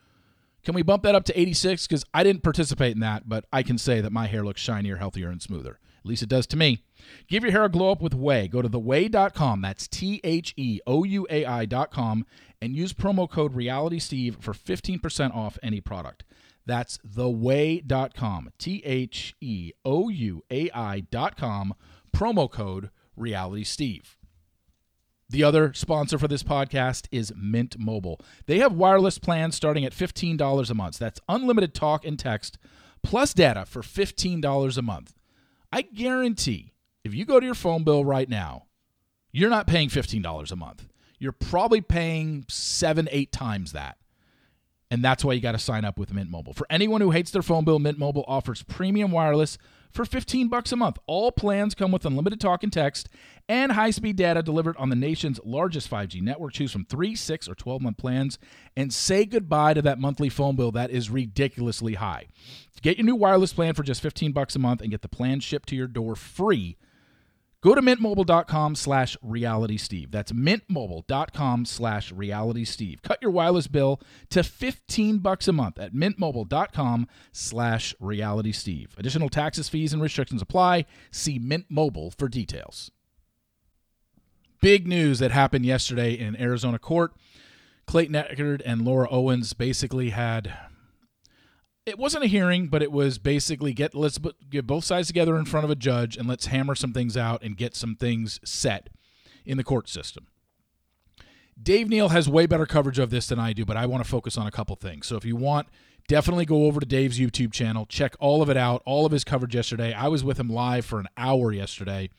Can 0.63 0.75
we 0.75 0.81
bump 0.81 1.03
that 1.03 1.15
up 1.15 1.25
to 1.25 1.39
86? 1.39 1.87
Because 1.87 2.05
I 2.13 2.23
didn't 2.23 2.43
participate 2.43 2.93
in 2.93 3.01
that, 3.01 3.27
but 3.27 3.45
I 3.51 3.63
can 3.63 3.77
say 3.77 3.99
that 4.01 4.11
my 4.11 4.27
hair 4.27 4.43
looks 4.43 4.61
shinier, 4.61 4.97
healthier, 4.97 5.29
and 5.29 5.41
smoother. 5.41 5.79
At 6.03 6.09
least 6.09 6.23
it 6.23 6.29
does 6.29 6.45
to 6.47 6.57
me. 6.57 6.83
Give 7.27 7.43
your 7.43 7.51
hair 7.51 7.63
a 7.63 7.69
glow 7.69 7.91
up 7.91 8.01
with 8.01 8.13
Ouai. 8.13 8.49
Go 8.49 8.61
to 8.61 8.69
theouai.com. 8.69 9.61
That's 9.61 9.87
T 9.87 10.19
H 10.23 10.53
E 10.57 10.79
O 10.85 11.03
U 11.03 11.25
A 11.29 11.45
I.com 11.45 12.25
and 12.61 12.75
use 12.75 12.93
promo 12.93 13.29
code 13.29 13.53
RealitySteve 13.53 14.41
for 14.41 14.53
15% 14.53 15.33
off 15.33 15.57
any 15.63 15.79
product. 15.79 16.25
That's 16.65 16.97
theouai.com. 16.99 18.51
T 18.57 18.81
H 18.83 19.35
E 19.39 19.71
O 19.85 20.09
U 20.09 20.43
A 20.51 20.69
I.com. 20.73 21.73
Promo 22.13 22.51
code 22.51 22.89
RealitySteve. 23.17 24.15
The 25.29 25.43
other 25.43 25.73
sponsor 25.73 26.19
for 26.19 26.27
this 26.27 26.43
podcast 26.43 27.07
is 27.11 27.33
Mint 27.35 27.79
Mobile. 27.79 28.19
They 28.45 28.59
have 28.59 28.73
wireless 28.73 29.17
plans 29.17 29.55
starting 29.55 29.85
at 29.85 29.93
$15 29.93 30.69
a 30.69 30.73
month. 30.73 30.99
That's 30.99 31.21
unlimited 31.27 31.73
talk 31.73 32.05
and 32.05 32.19
text 32.19 32.57
plus 33.03 33.33
data 33.33 33.65
for 33.65 33.81
$15 33.81 34.77
a 34.77 34.81
month. 34.81 35.13
I 35.73 35.81
guarantee 35.81 36.71
if 37.03 37.15
you 37.15 37.25
go 37.25 37.39
to 37.39 37.45
your 37.47 37.55
phone 37.55 37.83
bill 37.83 38.05
right 38.05 38.29
now, 38.29 38.67
you're 39.31 39.49
not 39.49 39.65
paying 39.65 39.89
$15 39.89 40.51
a 40.51 40.55
month. 40.55 40.87
You're 41.17 41.31
probably 41.31 41.81
paying 41.81 42.45
seven, 42.47 43.09
eight 43.11 43.31
times 43.31 43.71
that. 43.71 43.97
And 44.91 45.03
that's 45.03 45.25
why 45.25 45.33
you 45.33 45.41
got 45.41 45.53
to 45.53 45.57
sign 45.57 45.83
up 45.83 45.97
with 45.97 46.13
Mint 46.13 46.29
Mobile. 46.29 46.53
For 46.53 46.67
anyone 46.69 47.01
who 47.01 47.09
hates 47.09 47.31
their 47.31 47.41
phone 47.41 47.65
bill, 47.65 47.79
Mint 47.79 47.97
Mobile 47.97 48.23
offers 48.27 48.61
premium 48.61 49.11
wireless 49.11 49.57
for 49.93 50.05
15 50.05 50.47
bucks 50.47 50.71
a 50.71 50.75
month. 50.75 50.97
All 51.05 51.31
plans 51.31 51.75
come 51.75 51.91
with 51.91 52.05
unlimited 52.05 52.41
talk 52.41 52.63
and 52.63 52.73
text 52.73 53.09
and 53.47 53.73
high-speed 53.73 54.15
data 54.15 54.41
delivered 54.41 54.75
on 54.77 54.89
the 54.89 54.95
nation's 54.95 55.39
largest 55.43 55.89
5G 55.89 56.21
network. 56.21 56.53
Choose 56.53 56.71
from 56.71 56.85
3, 56.85 57.15
6, 57.15 57.47
or 57.47 57.55
12-month 57.55 57.97
plans 57.97 58.39
and 58.75 58.93
say 58.93 59.25
goodbye 59.25 59.73
to 59.73 59.81
that 59.81 59.99
monthly 59.99 60.29
phone 60.29 60.55
bill 60.55 60.71
that 60.71 60.91
is 60.91 61.09
ridiculously 61.09 61.95
high. 61.95 62.27
Get 62.81 62.97
your 62.97 63.05
new 63.05 63.15
wireless 63.15 63.53
plan 63.53 63.73
for 63.73 63.83
just 63.83 64.01
15 64.01 64.31
bucks 64.31 64.55
a 64.55 64.59
month 64.59 64.81
and 64.81 64.91
get 64.91 65.01
the 65.01 65.09
plan 65.09 65.39
shipped 65.39 65.69
to 65.69 65.75
your 65.75 65.87
door 65.87 66.15
free. 66.15 66.77
Go 67.63 67.73
to 67.73 67.81
mintmobile.com 67.81 68.75
slash 68.75 69.15
realitysteve. 69.25 70.11
That's 70.11 70.33
mintmobile.com 70.33 71.63
slash 71.63 72.11
realitysteve. 72.11 73.01
Cut 73.01 73.19
your 73.21 73.31
wireless 73.31 73.67
bill 73.67 74.01
to 74.31 74.43
15 74.43 75.19
bucks 75.19 75.47
a 75.47 75.53
month 75.53 75.79
at 75.79 75.93
mintmobile.com 75.93 77.07
slash 77.31 77.95
realitysteve. 78.01 78.89
Additional 78.97 79.29
taxes, 79.29 79.69
fees, 79.69 79.93
and 79.93 80.01
restrictions 80.01 80.41
apply. 80.41 80.85
See 81.09 81.39
Mint 81.39 81.67
Mobile 81.69 82.11
for 82.11 82.27
details. 82.27 82.91
Big 84.61 84.85
news 84.85 85.19
that 85.19 85.31
happened 85.31 85.65
yesterday 85.65 86.13
in 86.13 86.35
Arizona 86.35 86.77
court. 86.77 87.13
Clayton 87.87 88.15
Echard 88.15 88.61
and 88.65 88.81
Laura 88.81 89.07
Owens 89.09 89.53
basically 89.53 90.09
had 90.09 90.53
it 91.85 91.99
wasn't 91.99 92.23
a 92.23 92.27
hearing, 92.27 92.67
but 92.67 92.81
it 92.81 92.91
was 92.91 93.17
basically 93.17 93.73
get 93.73 93.93
let's 93.93 94.19
get 94.49 94.65
both 94.65 94.85
sides 94.85 95.07
together 95.07 95.37
in 95.37 95.45
front 95.45 95.65
of 95.65 95.71
a 95.71 95.75
judge 95.75 96.17
and 96.17 96.27
let's 96.27 96.47
hammer 96.47 96.75
some 96.75 96.93
things 96.93 97.17
out 97.17 97.43
and 97.43 97.57
get 97.57 97.75
some 97.75 97.95
things 97.95 98.39
set 98.43 98.89
in 99.45 99.57
the 99.57 99.63
court 99.63 99.89
system. 99.89 100.27
Dave 101.61 101.89
Neal 101.89 102.09
has 102.09 102.27
way 102.27 102.45
better 102.45 102.65
coverage 102.65 102.99
of 102.99 103.09
this 103.09 103.27
than 103.27 103.39
I 103.39 103.53
do, 103.53 103.65
but 103.65 103.77
I 103.77 103.85
want 103.85 104.03
to 104.03 104.09
focus 104.09 104.37
on 104.37 104.47
a 104.47 104.51
couple 104.51 104.75
things. 104.75 105.05
So 105.07 105.17
if 105.17 105.25
you 105.25 105.35
want, 105.35 105.67
definitely 106.07 106.45
go 106.45 106.65
over 106.65 106.79
to 106.79 106.85
Dave's 106.85 107.19
YouTube 107.19 107.53
channel, 107.53 107.85
check 107.85 108.15
all 108.19 108.41
of 108.41 108.49
it 108.49 108.57
out, 108.57 108.81
all 108.85 109.05
of 109.05 109.11
his 109.11 109.23
coverage 109.23 109.53
yesterday. 109.53 109.93
I 109.93 110.07
was 110.07 110.23
with 110.23 110.39
him 110.39 110.49
live 110.49 110.85
for 110.85 110.99
an 110.99 111.07
hour 111.15 111.51
yesterday 111.51 112.09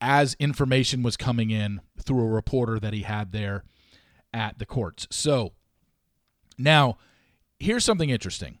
as 0.00 0.34
information 0.34 1.02
was 1.02 1.16
coming 1.16 1.50
in 1.50 1.80
through 1.98 2.20
a 2.20 2.28
reporter 2.28 2.78
that 2.80 2.92
he 2.92 3.02
had 3.02 3.32
there 3.32 3.62
at 4.34 4.58
the 4.58 4.66
courts. 4.66 5.06
So 5.10 5.52
now, 6.58 6.98
here's 7.58 7.84
something 7.84 8.10
interesting 8.10 8.58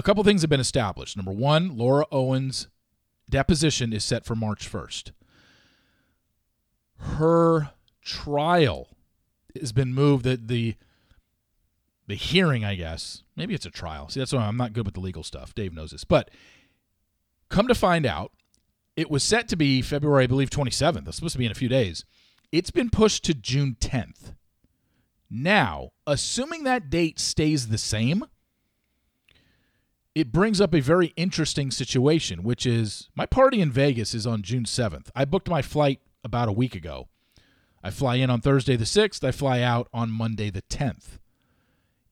a 0.00 0.02
couple 0.02 0.24
things 0.24 0.40
have 0.40 0.50
been 0.50 0.60
established. 0.60 1.16
Number 1.16 1.30
one, 1.32 1.76
Laura 1.76 2.06
Owens' 2.10 2.68
deposition 3.28 3.92
is 3.92 4.02
set 4.02 4.24
for 4.24 4.34
March 4.34 4.70
1st. 4.70 5.12
Her 6.96 7.70
trial 8.02 8.88
has 9.58 9.72
been 9.72 9.92
moved. 9.92 10.24
That 10.24 10.48
the 10.48 10.76
the 12.06 12.14
hearing, 12.14 12.64
I 12.64 12.76
guess, 12.76 13.22
maybe 13.36 13.54
it's 13.54 13.66
a 13.66 13.70
trial. 13.70 14.08
See, 14.08 14.20
that's 14.20 14.32
why 14.32 14.40
I'm 14.40 14.56
not 14.56 14.72
good 14.72 14.86
with 14.86 14.94
the 14.94 15.00
legal 15.00 15.22
stuff. 15.22 15.54
Dave 15.54 15.74
knows 15.74 15.90
this, 15.90 16.04
but 16.04 16.30
come 17.50 17.68
to 17.68 17.74
find 17.74 18.06
out, 18.06 18.32
it 18.96 19.10
was 19.10 19.22
set 19.22 19.48
to 19.48 19.56
be 19.56 19.82
February, 19.82 20.24
I 20.24 20.28
believe, 20.28 20.50
27th. 20.50 21.04
That's 21.04 21.16
supposed 21.16 21.34
to 21.34 21.38
be 21.38 21.46
in 21.46 21.52
a 21.52 21.54
few 21.54 21.68
days. 21.68 22.06
It's 22.50 22.70
been 22.70 22.90
pushed 22.90 23.22
to 23.24 23.34
June 23.34 23.76
10th. 23.78 24.34
Now, 25.30 25.90
assuming 26.06 26.64
that 26.64 26.90
date 26.90 27.20
stays 27.20 27.68
the 27.68 27.78
same 27.78 28.24
it 30.14 30.32
brings 30.32 30.60
up 30.60 30.74
a 30.74 30.80
very 30.80 31.12
interesting 31.16 31.70
situation, 31.70 32.42
which 32.42 32.66
is 32.66 33.08
my 33.14 33.26
party 33.26 33.60
in 33.60 33.70
Vegas 33.70 34.14
is 34.14 34.26
on 34.26 34.42
June 34.42 34.64
7th. 34.64 35.08
I 35.14 35.24
booked 35.24 35.48
my 35.48 35.62
flight 35.62 36.00
about 36.24 36.48
a 36.48 36.52
week 36.52 36.74
ago. 36.74 37.08
I 37.82 37.90
fly 37.90 38.16
in 38.16 38.28
on 38.28 38.40
Thursday 38.40 38.76
the 38.76 38.84
6th, 38.84 39.24
I 39.24 39.30
fly 39.30 39.60
out 39.60 39.88
on 39.92 40.10
Monday 40.10 40.50
the 40.50 40.62
10th. 40.62 41.18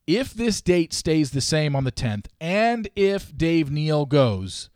If 0.06 0.32
this 0.32 0.62
date 0.62 0.94
stays 0.94 1.32
the 1.32 1.42
same 1.42 1.76
on 1.76 1.84
the 1.84 1.92
10th, 1.92 2.26
and 2.40 2.88
if 2.96 3.36
Dave 3.36 3.70
Neal 3.70 4.06
goes, 4.06 4.70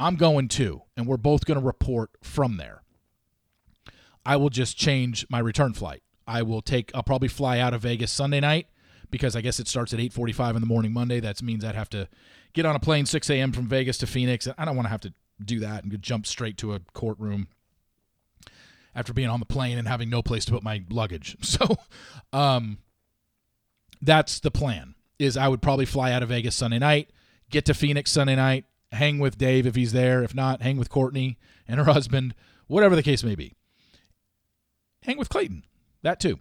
I'm 0.00 0.16
going 0.16 0.48
too, 0.48 0.82
and 0.96 1.06
we're 1.06 1.18
both 1.18 1.44
going 1.44 1.60
to 1.60 1.64
report 1.64 2.10
from 2.22 2.56
there. 2.56 2.82
I 4.26 4.36
will 4.36 4.50
just 4.50 4.76
change 4.76 5.24
my 5.30 5.38
return 5.38 5.72
flight. 5.74 6.02
I 6.26 6.42
will 6.42 6.62
take, 6.62 6.90
I'll 6.94 7.02
probably 7.02 7.28
fly 7.28 7.58
out 7.58 7.74
of 7.74 7.82
Vegas 7.82 8.10
Sunday 8.10 8.40
night 8.40 8.66
because 9.10 9.36
I 9.36 9.40
guess 9.40 9.60
it 9.60 9.68
starts 9.68 9.92
at 9.92 10.00
8:45 10.00 10.56
in 10.56 10.60
the 10.60 10.66
morning 10.66 10.92
Monday. 10.92 11.20
That 11.20 11.42
means 11.42 11.64
I'd 11.64 11.74
have 11.74 11.90
to 11.90 12.08
get 12.52 12.66
on 12.66 12.76
a 12.76 12.80
plane 12.80 13.06
6 13.06 13.30
a.m. 13.30 13.52
from 13.52 13.66
Vegas 13.66 13.98
to 13.98 14.06
Phoenix. 14.06 14.48
I 14.56 14.64
don't 14.64 14.76
want 14.76 14.86
to 14.86 14.90
have 14.90 15.00
to 15.02 15.14
do 15.42 15.60
that 15.60 15.84
and 15.84 16.02
jump 16.02 16.26
straight 16.26 16.56
to 16.58 16.74
a 16.74 16.80
courtroom 16.92 17.48
after 18.94 19.12
being 19.12 19.28
on 19.28 19.40
the 19.40 19.46
plane 19.46 19.78
and 19.78 19.88
having 19.88 20.10
no 20.10 20.22
place 20.22 20.44
to 20.46 20.52
put 20.52 20.62
my 20.62 20.82
luggage. 20.90 21.36
So, 21.42 21.76
um, 22.32 22.78
that's 24.02 24.40
the 24.40 24.50
plan. 24.50 24.94
Is 25.18 25.36
I 25.36 25.48
would 25.48 25.60
probably 25.60 25.84
fly 25.84 26.12
out 26.12 26.22
of 26.22 26.30
Vegas 26.30 26.56
Sunday 26.56 26.78
night, 26.78 27.10
get 27.50 27.66
to 27.66 27.74
Phoenix 27.74 28.10
Sunday 28.10 28.36
night, 28.36 28.64
hang 28.92 29.18
with 29.18 29.36
Dave 29.36 29.66
if 29.66 29.74
he's 29.74 29.92
there. 29.92 30.22
If 30.22 30.34
not, 30.34 30.62
hang 30.62 30.78
with 30.78 30.88
Courtney 30.88 31.38
and 31.68 31.78
her 31.78 31.84
husband, 31.84 32.34
whatever 32.66 32.96
the 32.96 33.02
case 33.02 33.22
may 33.22 33.34
be. 33.34 33.54
Hang 35.02 35.18
with 35.18 35.28
Clayton, 35.28 35.64
that 36.02 36.20
too 36.20 36.38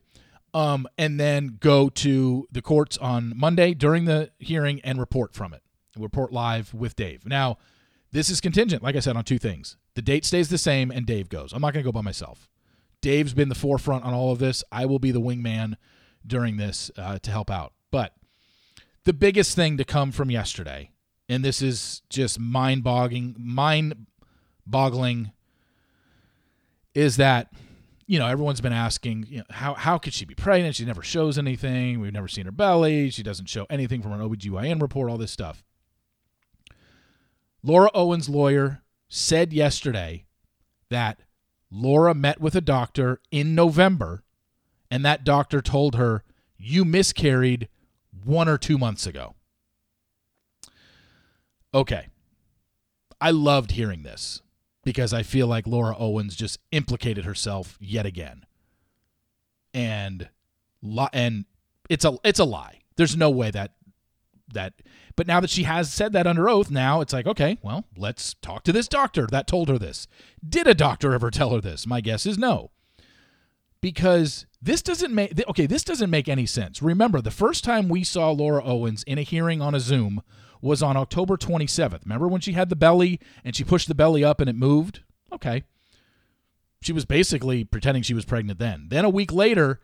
um, 0.53 0.87
and 0.97 1.19
then 1.19 1.57
go 1.59 1.89
to 1.89 2.47
the 2.51 2.61
courts 2.61 2.97
on 2.97 3.33
Monday 3.35 3.73
during 3.73 4.05
the 4.05 4.31
hearing 4.39 4.81
and 4.83 4.99
report 4.99 5.33
from 5.33 5.53
it. 5.53 5.61
Report 5.97 6.31
live 6.31 6.73
with 6.73 6.95
Dave. 6.95 7.25
Now, 7.25 7.57
this 8.11 8.29
is 8.29 8.41
contingent, 8.41 8.83
like 8.83 8.95
I 8.95 8.99
said, 8.99 9.15
on 9.15 9.23
two 9.23 9.39
things. 9.39 9.77
The 9.95 10.01
date 10.01 10.25
stays 10.25 10.49
the 10.49 10.57
same 10.57 10.91
and 10.91 11.05
Dave 11.05 11.29
goes. 11.29 11.53
I'm 11.53 11.61
not 11.61 11.73
going 11.73 11.83
to 11.83 11.87
go 11.87 11.91
by 11.91 12.01
myself. 12.01 12.49
Dave's 13.01 13.33
been 13.33 13.49
the 13.49 13.55
forefront 13.55 14.03
on 14.03 14.13
all 14.13 14.31
of 14.31 14.39
this. 14.39 14.63
I 14.71 14.85
will 14.85 14.99
be 14.99 15.11
the 15.11 15.21
wingman 15.21 15.75
during 16.25 16.57
this 16.57 16.91
uh, 16.97 17.19
to 17.19 17.31
help 17.31 17.49
out. 17.49 17.73
But 17.91 18.13
the 19.03 19.13
biggest 19.13 19.55
thing 19.55 19.77
to 19.77 19.85
come 19.85 20.11
from 20.11 20.29
yesterday, 20.29 20.91
and 21.27 21.43
this 21.43 21.61
is 21.61 22.01
just 22.09 22.39
mind 22.39 22.83
boggling, 22.83 23.35
mind 23.37 24.07
boggling, 24.65 25.31
is 26.93 27.17
that 27.17 27.51
you 28.09 28.17
know, 28.17 28.25
everyone's 28.25 28.59
been 28.59 28.73
asking, 28.73 29.27
you 29.29 29.37
know, 29.37 29.43
how 29.51 29.75
how 29.75 29.99
could 29.99 30.15
she 30.15 30.25
be 30.25 30.33
pregnant? 30.33 30.75
She 30.75 30.83
never 30.83 31.03
shows 31.03 31.37
anything. 31.37 31.99
We've 31.99 32.11
never 32.11 32.27
seen 32.27 32.45
her 32.45 32.51
belly. 32.51 33.11
She 33.11 33.21
doesn't 33.21 33.45
show 33.45 33.67
anything 33.69 34.01
from 34.01 34.13
an 34.13 34.19
OBGYN 34.19 34.81
report, 34.81 35.11
all 35.11 35.19
this 35.19 35.31
stuff. 35.31 35.63
Laura 37.61 37.91
Owens' 37.93 38.27
lawyer 38.27 38.81
said 39.09 39.53
yesterday 39.53 40.25
that 40.89 41.19
Laura 41.69 42.15
met 42.15 42.41
with 42.41 42.55
a 42.55 42.61
doctor 42.61 43.21
in 43.29 43.53
November, 43.53 44.23
and 44.89 45.05
that 45.05 45.23
doctor 45.23 45.61
told 45.61 45.93
her, 45.93 46.23
You 46.57 46.85
miscarried 46.85 47.69
one 48.23 48.49
or 48.49 48.57
two 48.57 48.79
months 48.79 49.05
ago. 49.05 49.35
Okay. 51.75 52.07
I 53.21 53.29
loved 53.29 53.71
hearing 53.71 54.01
this 54.01 54.41
because 54.83 55.13
I 55.13 55.23
feel 55.23 55.47
like 55.47 55.67
Laura 55.67 55.95
Owens 55.97 56.35
just 56.35 56.59
implicated 56.71 57.25
herself 57.25 57.77
yet 57.79 58.05
again. 58.05 58.45
And 59.73 60.29
and 61.13 61.45
it's 61.89 62.05
a 62.05 62.17
it's 62.23 62.39
a 62.39 62.45
lie. 62.45 62.81
There's 62.95 63.15
no 63.15 63.29
way 63.29 63.51
that 63.51 63.73
that 64.53 64.73
but 65.15 65.27
now 65.27 65.39
that 65.41 65.49
she 65.49 65.63
has 65.63 65.91
said 65.91 66.13
that 66.13 66.27
under 66.27 66.47
oath, 66.47 66.71
now 66.71 67.01
it's 67.01 67.11
like, 67.11 67.27
okay, 67.27 67.57
well, 67.61 67.85
let's 67.97 68.35
talk 68.35 68.63
to 68.63 68.71
this 68.71 68.87
doctor 68.87 69.27
that 69.31 69.47
told 69.47 69.67
her 69.69 69.77
this. 69.77 70.07
Did 70.47 70.65
a 70.65 70.73
doctor 70.73 71.13
ever 71.13 71.29
tell 71.29 71.49
her 71.51 71.61
this? 71.61 71.85
My 71.85 72.01
guess 72.01 72.25
is 72.25 72.37
no. 72.37 72.71
Because 73.81 74.45
this 74.61 74.81
doesn't 74.81 75.13
make 75.13 75.41
okay, 75.49 75.65
this 75.65 75.83
doesn't 75.83 76.09
make 76.09 76.27
any 76.27 76.45
sense. 76.45 76.81
Remember, 76.81 77.21
the 77.21 77.31
first 77.31 77.63
time 77.63 77.89
we 77.89 78.03
saw 78.03 78.31
Laura 78.31 78.63
Owens 78.63 79.03
in 79.03 79.17
a 79.17 79.23
hearing 79.23 79.61
on 79.61 79.75
a 79.75 79.79
Zoom 79.79 80.21
was 80.61 80.83
on 80.83 80.97
October 80.97 81.37
27th. 81.37 82.03
Remember 82.03 82.27
when 82.27 82.41
she 82.41 82.53
had 82.53 82.69
the 82.69 82.75
belly 82.75 83.19
and 83.43 83.55
she 83.55 83.63
pushed 83.63 83.87
the 83.87 83.95
belly 83.95 84.23
up 84.23 84.39
and 84.41 84.49
it 84.49 84.55
moved? 84.55 85.01
Okay. 85.31 85.63
She 86.81 86.93
was 86.93 87.05
basically 87.05 87.63
pretending 87.63 88.03
she 88.03 88.13
was 88.13 88.25
pregnant 88.25 88.59
then. 88.59 88.87
Then 88.89 89.05
a 89.05 89.09
week 89.09 89.33
later, 89.33 89.79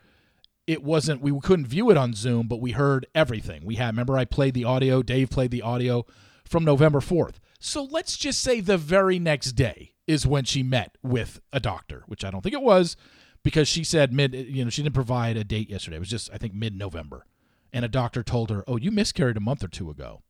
it 0.67 0.83
wasn't, 0.83 1.21
we 1.21 1.37
couldn't 1.41 1.67
view 1.67 1.89
it 1.89 1.97
on 1.97 2.13
Zoom, 2.13 2.47
but 2.47 2.61
we 2.61 2.71
heard 2.71 3.05
everything. 3.13 3.65
We 3.65 3.75
had, 3.75 3.93
remember, 3.93 4.17
I 4.17 4.25
played 4.25 4.53
the 4.53 4.63
audio, 4.63 5.03
Dave 5.03 5.29
played 5.29 5.51
the 5.51 5.61
audio 5.61 6.05
from 6.45 6.63
November 6.63 6.99
4th. 6.99 7.35
So 7.59 7.83
let's 7.83 8.17
just 8.17 8.41
say 8.41 8.59
the 8.59 8.77
very 8.77 9.19
next 9.19 9.53
day 9.53 9.93
is 10.07 10.27
when 10.27 10.45
she 10.45 10.63
met 10.63 10.97
with 11.01 11.41
a 11.51 11.59
doctor, 11.59 12.03
which 12.07 12.23
I 12.23 12.31
don't 12.31 12.41
think 12.41 12.53
it 12.53 12.61
was 12.61 12.95
because 13.43 13.67
she 13.67 13.83
said 13.83 14.11
mid, 14.11 14.33
you 14.33 14.63
know, 14.63 14.69
she 14.69 14.83
didn't 14.83 14.95
provide 14.95 15.37
a 15.37 15.43
date 15.43 15.69
yesterday. 15.69 15.97
It 15.97 15.99
was 15.99 16.09
just, 16.09 16.31
I 16.33 16.37
think, 16.37 16.53
mid 16.53 16.75
November. 16.75 17.25
And 17.71 17.83
a 17.83 17.89
doctor 17.89 18.23
told 18.23 18.49
her, 18.49 18.63
oh, 18.67 18.77
you 18.77 18.91
miscarried 18.91 19.37
a 19.37 19.41
month 19.41 19.63
or 19.63 19.67
two 19.67 19.89
ago. 19.89 20.21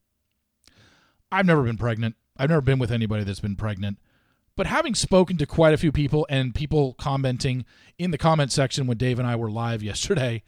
I've 1.31 1.45
never 1.45 1.63
been 1.63 1.77
pregnant. 1.77 2.15
I've 2.37 2.49
never 2.49 2.61
been 2.61 2.79
with 2.79 2.91
anybody 2.91 3.23
that's 3.23 3.39
been 3.39 3.55
pregnant. 3.55 3.97
But 4.55 4.67
having 4.67 4.95
spoken 4.95 5.37
to 5.37 5.45
quite 5.45 5.73
a 5.73 5.77
few 5.77 5.91
people 5.91 6.25
and 6.29 6.55
people 6.55 6.93
commenting 6.93 7.65
in 7.97 8.11
the 8.11 8.17
comment 8.17 8.51
section 8.51 8.87
when 8.87 8.97
Dave 8.97 9.19
and 9.19 9.27
I 9.27 9.35
were 9.35 9.51
live 9.51 9.83
yesterday, 9.83 10.43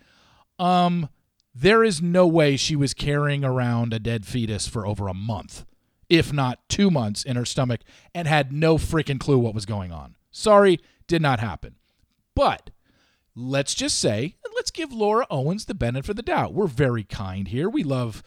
um, 0.60 1.10
there 1.54 1.84
is 1.84 2.02
no 2.02 2.28
way 2.28 2.56
she 2.56 2.76
was 2.76 2.94
carrying 2.94 3.44
around 3.44 3.94
a 3.94 4.00
dead 4.00 4.26
fetus 4.26 4.68
for 4.68 4.86
over 4.86 5.08
a 5.08 5.14
month, 5.14 5.66
if 6.10 6.32
not 6.32 6.60
two 6.70 6.90
months, 6.92 7.24
in 7.24 7.36
her 7.36 7.46
stomach 7.46 7.82
and 8.14 8.28
had 8.28 8.52
no 8.54 8.78
freaking 8.78 9.20
clue 9.20 9.40
what 9.40 9.56
was 9.56 9.66
going 9.66 9.92
on. 9.92 10.16
Sorry, 10.32 10.80
did 11.08 11.22
not 11.22 11.40
happen. 11.40 11.76
But 12.36 12.70
let's 13.36 13.74
just 13.74 14.00
say, 14.00 14.36
let's 14.56 14.72
give 14.72 14.94
Laura 14.94 15.26
Owens 15.30 15.66
the 15.66 15.74
benefit 15.74 16.12
of 16.12 16.16
the 16.16 16.22
doubt. 16.22 16.54
We're 16.54 16.68
very 16.68 17.04
kind 17.04 17.48
here. 17.48 17.70
We 17.70 17.84
love 17.84 18.22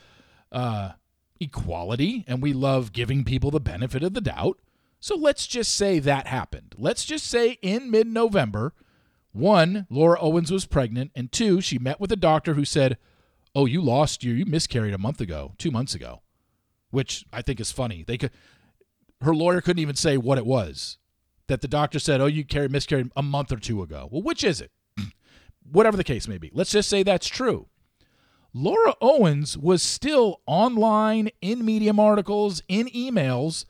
uh, 0.51 0.93
equality 1.41 2.25
and 2.29 2.43
we 2.43 2.53
love 2.53 2.93
giving 2.93 3.25
people 3.25 3.51
the 3.51 3.61
benefit 3.61 4.03
of 4.03 4.15
the 4.15 4.21
doubt. 4.21 4.59
So 5.01 5.17
let's 5.17 5.47
just 5.47 5.75
say 5.75 5.99
that 5.99 6.27
happened. 6.27 6.75
Let's 6.77 7.05
just 7.05 7.27
say 7.27 7.59
in 7.63 7.91
mid 7.91 8.07
November, 8.07 8.75
one, 9.33 9.87
Laura 9.89 10.19
Owens 10.21 10.51
was 10.51 10.67
pregnant, 10.67 11.13
and 11.15 11.31
two, 11.31 11.61
she 11.61 11.79
met 11.79 12.01
with 12.01 12.13
a 12.13 12.17
doctor 12.17 12.55
who 12.55 12.65
said, 12.65 12.99
oh, 13.55 13.65
you 13.65 13.81
lost 13.81 14.25
your, 14.25 14.35
you 14.35 14.45
miscarried 14.45 14.95
a 14.95 14.99
month 14.99 15.21
ago, 15.21 15.55
two 15.57 15.71
months 15.71 15.95
ago, 15.95 16.21
which 16.91 17.25
I 17.33 17.41
think 17.43 17.61
is 17.61 17.73
funny. 17.73 18.05
They 18.07 18.19
could, 18.19 18.33
her 19.23 19.35
lawyer 19.35 19.61
couldn't 19.61 19.83
even 19.83 19.97
say 19.97 20.17
what 20.17 20.39
it 20.39 20.47
was 20.47 20.99
that 21.47 21.61
the 21.61 21.69
doctor 21.69 21.99
said, 21.99 22.21
oh, 22.21 22.27
you 22.27 22.45
carried 22.45 22.71
miscarried 22.71 23.11
a 23.17 23.23
month 23.23 23.51
or 23.53 23.57
two 23.57 23.83
ago. 23.83 24.09
Well, 24.11 24.23
which 24.23 24.45
is 24.45 24.61
it? 24.61 24.71
Whatever 25.71 25.97
the 25.97 26.05
case 26.05 26.29
may 26.29 26.39
be. 26.39 26.51
Let's 26.55 26.71
just 26.71 26.89
say 26.89 27.03
that's 27.03 27.27
true. 27.27 27.67
Laura 28.53 28.95
Owens 29.01 29.57
was 29.57 29.83
still 29.83 30.41
online 30.47 31.31
in 31.41 31.65
Medium 31.65 32.01
articles, 32.01 32.63
in 32.69 32.89
emails, 32.89 33.65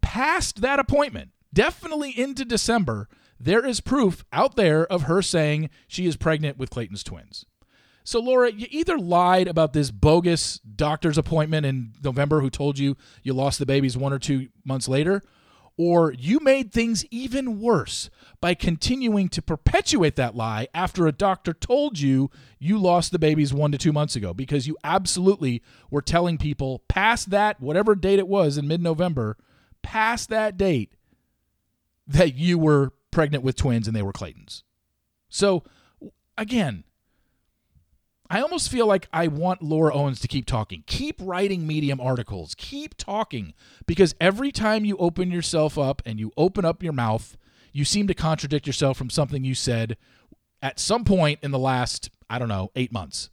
past 0.00 0.60
that 0.60 0.78
appointment, 0.78 1.30
definitely 1.52 2.10
into 2.18 2.44
December. 2.44 3.08
There 3.40 3.66
is 3.66 3.80
proof 3.80 4.24
out 4.32 4.54
there 4.54 4.86
of 4.86 5.02
her 5.02 5.22
saying 5.22 5.70
she 5.88 6.06
is 6.06 6.16
pregnant 6.16 6.56
with 6.56 6.70
Clayton's 6.70 7.02
twins. 7.02 7.44
So, 8.04 8.20
Laura, 8.20 8.52
you 8.52 8.66
either 8.70 8.98
lied 8.98 9.48
about 9.48 9.72
this 9.72 9.90
bogus 9.90 10.58
doctor's 10.58 11.18
appointment 11.18 11.66
in 11.66 11.92
November 12.02 12.40
who 12.40 12.50
told 12.50 12.78
you 12.78 12.96
you 13.22 13.32
lost 13.32 13.58
the 13.58 13.66
babies 13.66 13.96
one 13.96 14.12
or 14.12 14.18
two 14.18 14.48
months 14.64 14.88
later, 14.88 15.22
or 15.84 16.12
you 16.12 16.38
made 16.38 16.70
things 16.70 17.04
even 17.10 17.60
worse 17.60 18.08
by 18.40 18.54
continuing 18.54 19.28
to 19.28 19.42
perpetuate 19.42 20.14
that 20.14 20.36
lie 20.36 20.68
after 20.72 21.08
a 21.08 21.12
doctor 21.12 21.52
told 21.52 21.98
you 21.98 22.30
you 22.60 22.78
lost 22.78 23.10
the 23.10 23.18
babies 23.18 23.52
one 23.52 23.72
to 23.72 23.78
two 23.78 23.92
months 23.92 24.14
ago 24.14 24.32
because 24.32 24.68
you 24.68 24.76
absolutely 24.84 25.60
were 25.90 26.00
telling 26.00 26.38
people 26.38 26.84
past 26.86 27.30
that, 27.30 27.60
whatever 27.60 27.96
date 27.96 28.20
it 28.20 28.28
was 28.28 28.56
in 28.56 28.68
mid 28.68 28.80
November, 28.80 29.36
past 29.82 30.28
that 30.28 30.56
date, 30.56 30.92
that 32.06 32.36
you 32.36 32.58
were 32.58 32.92
pregnant 33.10 33.42
with 33.42 33.56
twins 33.56 33.88
and 33.88 33.96
they 33.96 34.02
were 34.02 34.12
Clayton's. 34.12 34.62
So, 35.28 35.64
again, 36.38 36.84
I 38.32 38.40
almost 38.40 38.70
feel 38.70 38.86
like 38.86 39.08
I 39.12 39.26
want 39.26 39.60
Laura 39.60 39.94
Owens 39.94 40.18
to 40.20 40.26
keep 40.26 40.46
talking. 40.46 40.84
Keep 40.86 41.16
writing 41.20 41.66
medium 41.66 42.00
articles. 42.00 42.54
Keep 42.56 42.96
talking 42.96 43.52
because 43.84 44.14
every 44.22 44.50
time 44.50 44.86
you 44.86 44.96
open 44.96 45.30
yourself 45.30 45.76
up 45.76 46.00
and 46.06 46.18
you 46.18 46.32
open 46.38 46.64
up 46.64 46.82
your 46.82 46.94
mouth, 46.94 47.36
you 47.74 47.84
seem 47.84 48.06
to 48.06 48.14
contradict 48.14 48.66
yourself 48.66 48.96
from 48.96 49.10
something 49.10 49.44
you 49.44 49.54
said 49.54 49.98
at 50.62 50.80
some 50.80 51.04
point 51.04 51.40
in 51.42 51.50
the 51.50 51.58
last, 51.58 52.08
I 52.30 52.38
don't 52.38 52.48
know, 52.48 52.70
8 52.74 52.90
months. 52.90 53.28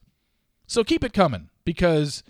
So 0.67 0.83
keep 0.83 1.01
it 1.05 1.13
coming 1.13 1.47
because 1.63 2.21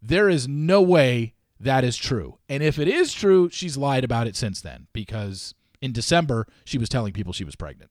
there 0.00 0.28
is 0.28 0.46
no 0.46 0.80
way 0.80 1.34
that 1.58 1.82
is 1.82 1.96
true. 1.96 2.38
And 2.48 2.62
if 2.62 2.78
it 2.78 2.86
is 2.86 3.12
true, 3.12 3.50
she's 3.50 3.76
lied 3.76 4.04
about 4.04 4.28
it 4.28 4.36
since 4.36 4.60
then 4.60 4.86
because 4.92 5.54
in 5.80 5.90
December 5.90 6.46
she 6.64 6.78
was 6.78 6.88
telling 6.88 7.12
people 7.12 7.32
she 7.32 7.42
was 7.42 7.56
pregnant. 7.56 7.90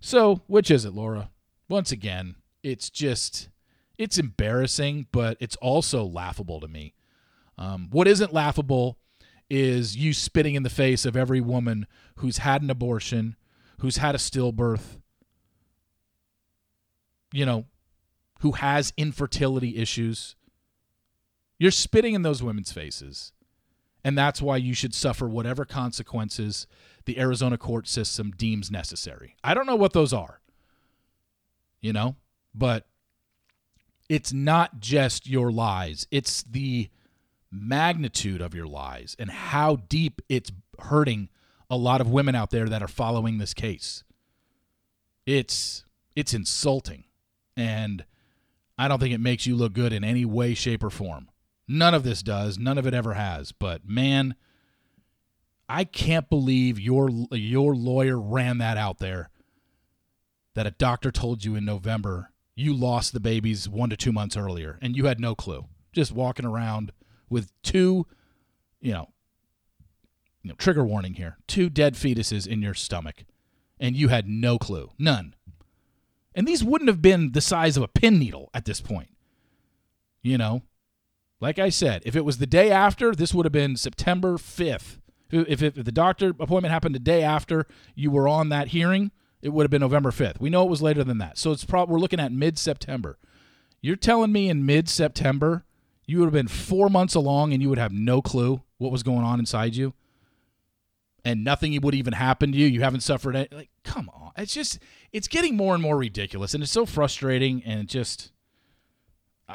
So, 0.00 0.42
which 0.48 0.72
is 0.72 0.84
it, 0.84 0.92
Laura? 0.92 1.30
Once 1.68 1.92
again, 1.92 2.34
it's 2.68 2.90
just 2.90 3.48
it's 3.96 4.18
embarrassing, 4.18 5.06
but 5.10 5.36
it's 5.40 5.56
also 5.56 6.04
laughable 6.04 6.60
to 6.60 6.68
me. 6.68 6.94
Um, 7.56 7.88
what 7.90 8.06
isn't 8.06 8.32
laughable 8.32 8.98
is 9.50 9.96
you 9.96 10.12
spitting 10.12 10.54
in 10.54 10.62
the 10.62 10.70
face 10.70 11.04
of 11.04 11.16
every 11.16 11.40
woman 11.40 11.86
who's 12.16 12.38
had 12.38 12.62
an 12.62 12.70
abortion, 12.70 13.36
who's 13.80 13.96
had 13.96 14.14
a 14.14 14.18
stillbirth, 14.18 15.00
you 17.32 17.44
know, 17.44 17.64
who 18.40 18.52
has 18.52 18.92
infertility 18.96 19.76
issues. 19.78 20.36
You're 21.58 21.70
spitting 21.72 22.14
in 22.14 22.22
those 22.22 22.42
women's 22.42 22.70
faces. 22.70 23.32
And 24.04 24.16
that's 24.16 24.40
why 24.40 24.58
you 24.58 24.74
should 24.74 24.94
suffer 24.94 25.28
whatever 25.28 25.64
consequences 25.64 26.68
the 27.04 27.18
Arizona 27.18 27.58
court 27.58 27.88
system 27.88 28.30
deems 28.30 28.70
necessary. 28.70 29.34
I 29.42 29.54
don't 29.54 29.66
know 29.66 29.76
what 29.76 29.92
those 29.92 30.12
are. 30.12 30.40
You 31.80 31.92
know, 31.92 32.16
but 32.54 32.86
it's 34.08 34.32
not 34.32 34.80
just 34.80 35.28
your 35.28 35.52
lies, 35.52 36.06
it's 36.10 36.42
the 36.42 36.88
magnitude 37.50 38.40
of 38.40 38.54
your 38.54 38.66
lies 38.66 39.16
and 39.18 39.30
how 39.30 39.76
deep 39.76 40.20
it's 40.28 40.52
hurting 40.80 41.28
a 41.70 41.76
lot 41.76 42.00
of 42.00 42.10
women 42.10 42.34
out 42.34 42.50
there 42.50 42.68
that 42.68 42.82
are 42.82 42.88
following 42.88 43.38
this 43.38 43.54
case. 43.54 44.04
It's 45.26 45.84
it's 46.16 46.34
insulting 46.34 47.04
and 47.56 48.04
I 48.78 48.88
don't 48.88 49.00
think 49.00 49.14
it 49.14 49.20
makes 49.20 49.46
you 49.46 49.56
look 49.56 49.72
good 49.72 49.92
in 49.92 50.04
any 50.04 50.24
way 50.24 50.54
shape 50.54 50.82
or 50.82 50.90
form. 50.90 51.28
None 51.66 51.94
of 51.94 52.02
this 52.02 52.22
does, 52.22 52.58
none 52.58 52.78
of 52.78 52.86
it 52.86 52.94
ever 52.94 53.14
has, 53.14 53.52
but 53.52 53.86
man, 53.86 54.34
I 55.68 55.84
can't 55.84 56.30
believe 56.30 56.80
your 56.80 57.10
your 57.30 57.74
lawyer 57.74 58.18
ran 58.18 58.58
that 58.58 58.78
out 58.78 58.98
there 58.98 59.28
that 60.54 60.66
a 60.66 60.70
doctor 60.70 61.10
told 61.10 61.44
you 61.44 61.54
in 61.54 61.64
November 61.64 62.30
you 62.58 62.74
lost 62.74 63.12
the 63.12 63.20
babies 63.20 63.68
one 63.68 63.88
to 63.90 63.96
two 63.96 64.12
months 64.12 64.36
earlier 64.36 64.78
and 64.82 64.96
you 64.96 65.06
had 65.06 65.20
no 65.20 65.34
clue. 65.34 65.66
Just 65.92 66.12
walking 66.12 66.44
around 66.44 66.92
with 67.30 67.52
two, 67.62 68.06
you 68.80 68.92
know, 68.92 69.08
you 70.42 70.50
know, 70.50 70.56
trigger 70.56 70.84
warning 70.84 71.14
here, 71.14 71.38
two 71.46 71.70
dead 71.70 71.94
fetuses 71.94 72.46
in 72.46 72.62
your 72.62 72.74
stomach, 72.74 73.24
and 73.78 73.96
you 73.96 74.08
had 74.08 74.28
no 74.28 74.58
clue, 74.58 74.90
none. 74.98 75.34
And 76.34 76.46
these 76.46 76.64
wouldn't 76.64 76.88
have 76.88 77.02
been 77.02 77.32
the 77.32 77.40
size 77.40 77.76
of 77.76 77.82
a 77.82 77.88
pin 77.88 78.18
needle 78.18 78.50
at 78.52 78.64
this 78.64 78.80
point. 78.80 79.10
You 80.22 80.38
know, 80.38 80.62
like 81.40 81.58
I 81.58 81.68
said, 81.68 82.02
if 82.04 82.16
it 82.16 82.24
was 82.24 82.38
the 82.38 82.46
day 82.46 82.70
after, 82.70 83.14
this 83.14 83.32
would 83.32 83.46
have 83.46 83.52
been 83.52 83.76
September 83.76 84.36
5th. 84.36 84.98
If, 85.30 85.62
if, 85.62 85.78
if 85.78 85.84
the 85.84 85.92
doctor 85.92 86.30
appointment 86.30 86.72
happened 86.72 86.94
the 86.94 87.00
day 87.00 87.22
after 87.22 87.66
you 87.94 88.10
were 88.10 88.26
on 88.26 88.48
that 88.48 88.68
hearing, 88.68 89.10
it 89.42 89.50
would 89.50 89.64
have 89.64 89.70
been 89.70 89.80
November 89.80 90.10
5th. 90.10 90.40
We 90.40 90.50
know 90.50 90.64
it 90.64 90.70
was 90.70 90.82
later 90.82 91.04
than 91.04 91.18
that. 91.18 91.38
So 91.38 91.52
it's 91.52 91.64
probably 91.64 91.92
we're 91.92 92.00
looking 92.00 92.20
at 92.20 92.32
mid-September. 92.32 93.18
You're 93.80 93.96
telling 93.96 94.32
me 94.32 94.48
in 94.48 94.66
mid-September 94.66 95.64
you 96.06 96.18
would 96.18 96.26
have 96.26 96.32
been 96.32 96.48
4 96.48 96.88
months 96.88 97.14
along 97.14 97.52
and 97.52 97.62
you 97.62 97.68
would 97.68 97.78
have 97.78 97.92
no 97.92 98.22
clue 98.22 98.62
what 98.78 98.90
was 98.90 99.02
going 99.02 99.24
on 99.24 99.38
inside 99.38 99.74
you? 99.76 99.94
And 101.24 101.44
nothing 101.44 101.78
would 101.80 101.94
even 101.94 102.14
happen 102.14 102.52
to 102.52 102.58
you. 102.58 102.66
You 102.66 102.80
haven't 102.80 103.00
suffered 103.00 103.36
it. 103.36 103.52
Like, 103.52 103.70
come 103.84 104.08
on. 104.14 104.32
It's 104.36 104.54
just 104.54 104.78
it's 105.12 105.28
getting 105.28 105.56
more 105.56 105.74
and 105.74 105.82
more 105.82 105.98
ridiculous 105.98 106.54
and 106.54 106.62
it's 106.62 106.72
so 106.72 106.86
frustrating 106.86 107.62
and 107.64 107.88
just 107.88 108.32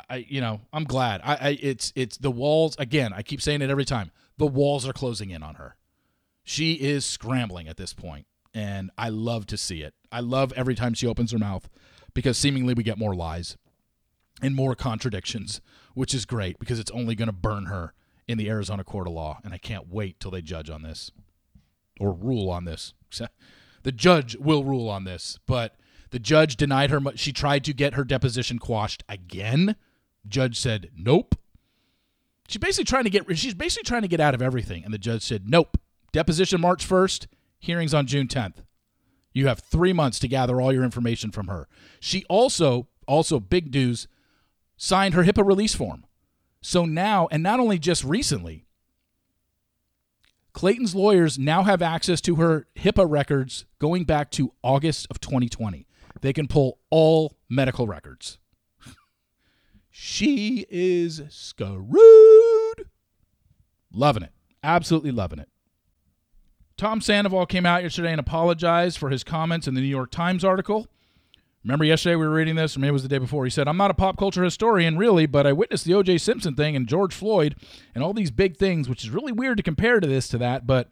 I, 0.09 0.25
you 0.27 0.41
know, 0.41 0.61
I'm 0.71 0.85
glad. 0.85 1.21
I, 1.23 1.35
I, 1.35 1.57
it's, 1.61 1.93
it's 1.95 2.17
the 2.17 2.31
walls 2.31 2.75
again. 2.79 3.13
I 3.13 3.21
keep 3.21 3.41
saying 3.41 3.61
it 3.61 3.69
every 3.69 3.85
time. 3.85 4.11
The 4.37 4.47
walls 4.47 4.87
are 4.87 4.93
closing 4.93 5.29
in 5.29 5.43
on 5.43 5.55
her. 5.55 5.75
She 6.43 6.73
is 6.73 7.05
scrambling 7.05 7.67
at 7.67 7.77
this 7.77 7.93
point, 7.93 8.25
and 8.53 8.91
I 8.97 9.09
love 9.09 9.45
to 9.47 9.57
see 9.57 9.81
it. 9.81 9.93
I 10.11 10.19
love 10.19 10.53
every 10.55 10.75
time 10.75 10.93
she 10.93 11.07
opens 11.07 11.31
her 11.31 11.39
mouth 11.39 11.69
because 12.13 12.37
seemingly 12.37 12.73
we 12.73 12.83
get 12.83 12.97
more 12.97 13.15
lies 13.15 13.57
and 14.41 14.55
more 14.55 14.75
contradictions, 14.75 15.61
which 15.93 16.13
is 16.13 16.25
great 16.25 16.59
because 16.59 16.79
it's 16.79 16.91
only 16.91 17.15
going 17.15 17.27
to 17.27 17.33
burn 17.33 17.65
her 17.65 17.93
in 18.27 18.37
the 18.37 18.49
Arizona 18.49 18.83
court 18.83 19.07
of 19.07 19.13
law, 19.13 19.39
and 19.43 19.53
I 19.53 19.57
can't 19.57 19.89
wait 19.89 20.19
till 20.19 20.31
they 20.31 20.41
judge 20.41 20.69
on 20.69 20.81
this 20.81 21.11
or 21.99 22.13
rule 22.13 22.49
on 22.49 22.65
this. 22.65 22.93
The 23.83 23.91
judge 23.91 24.37
will 24.37 24.63
rule 24.63 24.87
on 24.87 25.03
this, 25.03 25.37
but 25.45 25.75
the 26.11 26.19
judge 26.19 26.55
denied 26.55 26.89
her. 26.89 27.01
She 27.15 27.33
tried 27.33 27.65
to 27.65 27.73
get 27.73 27.95
her 27.95 28.05
deposition 28.05 28.57
quashed 28.57 29.03
again. 29.09 29.75
Judge 30.25 30.57
said 30.57 30.89
nope. 30.95 31.35
She's 32.47 32.59
basically 32.59 32.85
trying 32.85 33.03
to 33.03 33.09
get. 33.09 33.37
She's 33.37 33.53
basically 33.53 33.83
trying 33.83 34.03
to 34.03 34.07
get 34.07 34.21
out 34.21 34.33
of 34.33 34.41
everything, 34.41 34.85
and 34.85 34.93
the 34.93 34.97
judge 34.97 35.21
said 35.21 35.49
nope. 35.49 35.77
Deposition 36.13 36.61
March 36.61 36.85
first. 36.85 37.27
Hearings 37.63 37.93
on 37.93 38.07
June 38.07 38.27
10th. 38.27 38.57
You 39.31 39.47
have 39.47 39.59
three 39.59 39.93
months 39.93 40.19
to 40.19 40.27
gather 40.27 40.59
all 40.59 40.73
your 40.73 40.83
information 40.83 41.31
from 41.31 41.47
her. 41.47 41.69
She 42.01 42.25
also, 42.27 42.89
also 43.07 43.39
big 43.39 43.73
news, 43.73 44.05
signed 44.75 45.13
her 45.13 45.23
HIPAA 45.23 45.47
release 45.47 45.73
form. 45.73 46.05
So 46.61 46.83
now, 46.83 47.29
and 47.31 47.41
not 47.41 47.61
only 47.61 47.79
just 47.79 48.03
recently, 48.03 48.65
Clayton's 50.51 50.93
lawyers 50.93 51.39
now 51.39 51.63
have 51.63 51.81
access 51.81 52.19
to 52.21 52.35
her 52.35 52.67
HIPAA 52.75 53.09
records 53.09 53.63
going 53.79 54.03
back 54.03 54.29
to 54.31 54.51
August 54.61 55.07
of 55.09 55.21
2020. 55.21 55.87
They 56.19 56.33
can 56.33 56.49
pull 56.49 56.79
all 56.89 57.37
medical 57.47 57.87
records. 57.87 58.39
she 59.89 60.65
is 60.69 61.21
screwed. 61.29 62.89
Loving 63.89 64.23
it. 64.23 64.33
Absolutely 64.61 65.11
loving 65.11 65.39
it. 65.39 65.47
Tom 66.83 66.99
Sandoval 66.99 67.45
came 67.45 67.65
out 67.65 67.81
yesterday 67.81 68.11
and 68.11 68.19
apologized 68.19 68.97
for 68.97 69.09
his 69.09 69.23
comments 69.23 69.69
in 69.69 69.73
the 69.73 69.79
New 69.79 69.87
York 69.87 70.11
Times 70.11 70.43
article. 70.43 70.85
Remember 71.63 71.85
yesterday 71.85 72.17
we 72.17 72.27
were 72.27 72.33
reading 72.33 72.55
this, 72.55 72.75
or 72.75 72.81
maybe 72.81 72.89
it 72.89 72.91
was 72.91 73.03
the 73.03 73.07
day 73.07 73.19
before. 73.19 73.45
He 73.45 73.49
said, 73.49 73.69
I'm 73.69 73.77
not 73.77 73.89
a 73.89 73.93
pop 73.93 74.17
culture 74.17 74.43
historian, 74.43 74.97
really, 74.97 75.25
but 75.25 75.47
I 75.47 75.53
witnessed 75.53 75.85
the 75.85 75.93
O.J. 75.93 76.17
Simpson 76.17 76.55
thing 76.55 76.75
and 76.75 76.85
George 76.85 77.13
Floyd 77.13 77.55
and 77.95 78.03
all 78.03 78.11
these 78.11 78.31
big 78.31 78.57
things, 78.57 78.89
which 78.89 79.01
is 79.01 79.11
really 79.11 79.31
weird 79.31 79.55
to 79.55 79.63
compare 79.63 80.01
to 80.01 80.07
this 80.07 80.27
to 80.27 80.37
that. 80.39 80.67
But 80.67 80.89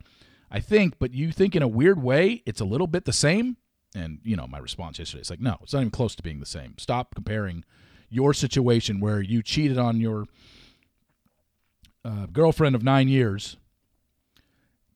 I 0.49 0.61
think, 0.61 0.97
but 0.97 1.13
you 1.13 1.29
think 1.29 1.57
in 1.57 1.61
a 1.61 1.67
weird 1.67 2.01
way, 2.01 2.41
it's 2.45 2.61
a 2.61 2.65
little 2.65 2.87
bit 2.87 3.03
the 3.03 3.11
same. 3.11 3.57
And, 3.93 4.19
you 4.23 4.37
know, 4.37 4.47
my 4.47 4.59
response 4.59 4.97
yesterday 4.97 5.23
is 5.23 5.29
like, 5.29 5.41
no, 5.41 5.57
it's 5.61 5.73
not 5.73 5.81
even 5.81 5.91
close 5.91 6.15
to 6.15 6.23
being 6.23 6.39
the 6.39 6.45
same. 6.45 6.77
Stop 6.77 7.15
comparing 7.15 7.65
your 8.09 8.33
situation 8.33 9.01
where 9.01 9.19
you 9.19 9.43
cheated 9.43 9.77
on 9.77 9.99
your 9.99 10.25
uh, 12.05 12.27
girlfriend 12.27 12.75
of 12.75 12.81
nine 12.81 13.09
years 13.09 13.57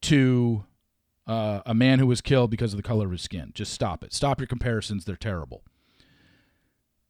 to 0.03 0.63
uh, 1.27 1.61
a 1.65 1.73
man 1.73 1.99
who 1.99 2.07
was 2.07 2.21
killed 2.21 2.51
because 2.51 2.73
of 2.73 2.77
the 2.77 2.83
color 2.83 3.05
of 3.05 3.11
his 3.11 3.21
skin. 3.21 3.51
Just 3.53 3.73
stop 3.73 4.03
it. 4.03 4.13
Stop 4.13 4.39
your 4.39 4.47
comparisons. 4.47 5.05
They're 5.05 5.15
terrible. 5.15 5.63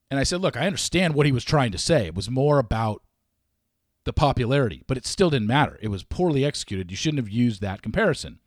And 0.10 0.20
I 0.20 0.24
said, 0.24 0.42
look, 0.42 0.56
I 0.56 0.68
understand 0.68 1.14
what 1.14 1.26
he 1.26 1.32
was 1.32 1.44
trying 1.44 1.72
to 1.72 1.78
say. 1.78 2.06
It 2.06 2.16
was 2.16 2.30
more 2.30 2.60
about 2.60 3.02
the 4.06 4.14
popularity, 4.14 4.84
but 4.88 4.98
it 4.98 5.06
still 5.06 5.30
didn't 5.30 5.48
matter. 5.48 5.80
It 5.82 5.88
was 5.88 6.04
poorly 6.04 6.46
executed. 6.46 6.92
You 6.92 6.98
shouldn't 6.98 7.24
have 7.24 7.30
used 7.30 7.62
that 7.62 7.82
comparison. 7.82 8.40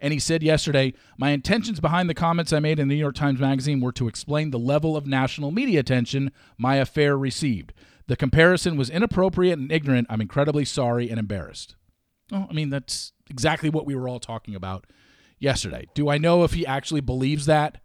And 0.00 0.12
he 0.12 0.18
said 0.18 0.42
yesterday, 0.42 0.94
My 1.18 1.30
intentions 1.30 1.80
behind 1.80 2.08
the 2.08 2.14
comments 2.14 2.52
I 2.52 2.60
made 2.60 2.78
in 2.78 2.88
the 2.88 2.94
New 2.94 3.00
York 3.00 3.16
Times 3.16 3.40
Magazine 3.40 3.80
were 3.80 3.92
to 3.92 4.08
explain 4.08 4.50
the 4.50 4.58
level 4.58 4.96
of 4.96 5.06
national 5.06 5.50
media 5.50 5.80
attention 5.80 6.32
my 6.56 6.76
affair 6.76 7.18
received. 7.18 7.74
The 8.06 8.16
comparison 8.16 8.76
was 8.76 8.88
inappropriate 8.88 9.58
and 9.58 9.70
ignorant. 9.70 10.06
I'm 10.08 10.20
incredibly 10.20 10.64
sorry 10.64 11.10
and 11.10 11.18
embarrassed. 11.18 11.76
Well, 12.30 12.46
I 12.48 12.54
mean, 12.54 12.70
that's 12.70 13.12
exactly 13.28 13.68
what 13.68 13.84
we 13.84 13.94
were 13.94 14.08
all 14.08 14.20
talking 14.20 14.54
about 14.54 14.86
yesterday. 15.40 15.88
Do 15.94 16.08
I 16.08 16.18
know 16.18 16.44
if 16.44 16.52
he 16.52 16.64
actually 16.64 17.00
believes 17.00 17.46
that? 17.46 17.78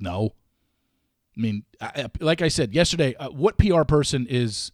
No. 0.00 0.34
I 1.36 1.40
mean, 1.40 1.64
like 2.20 2.40
I 2.40 2.48
said 2.48 2.72
yesterday, 2.72 3.14
uh, 3.16 3.28
what 3.28 3.58
PR 3.58 3.82
person 3.82 4.26
is 4.28 4.72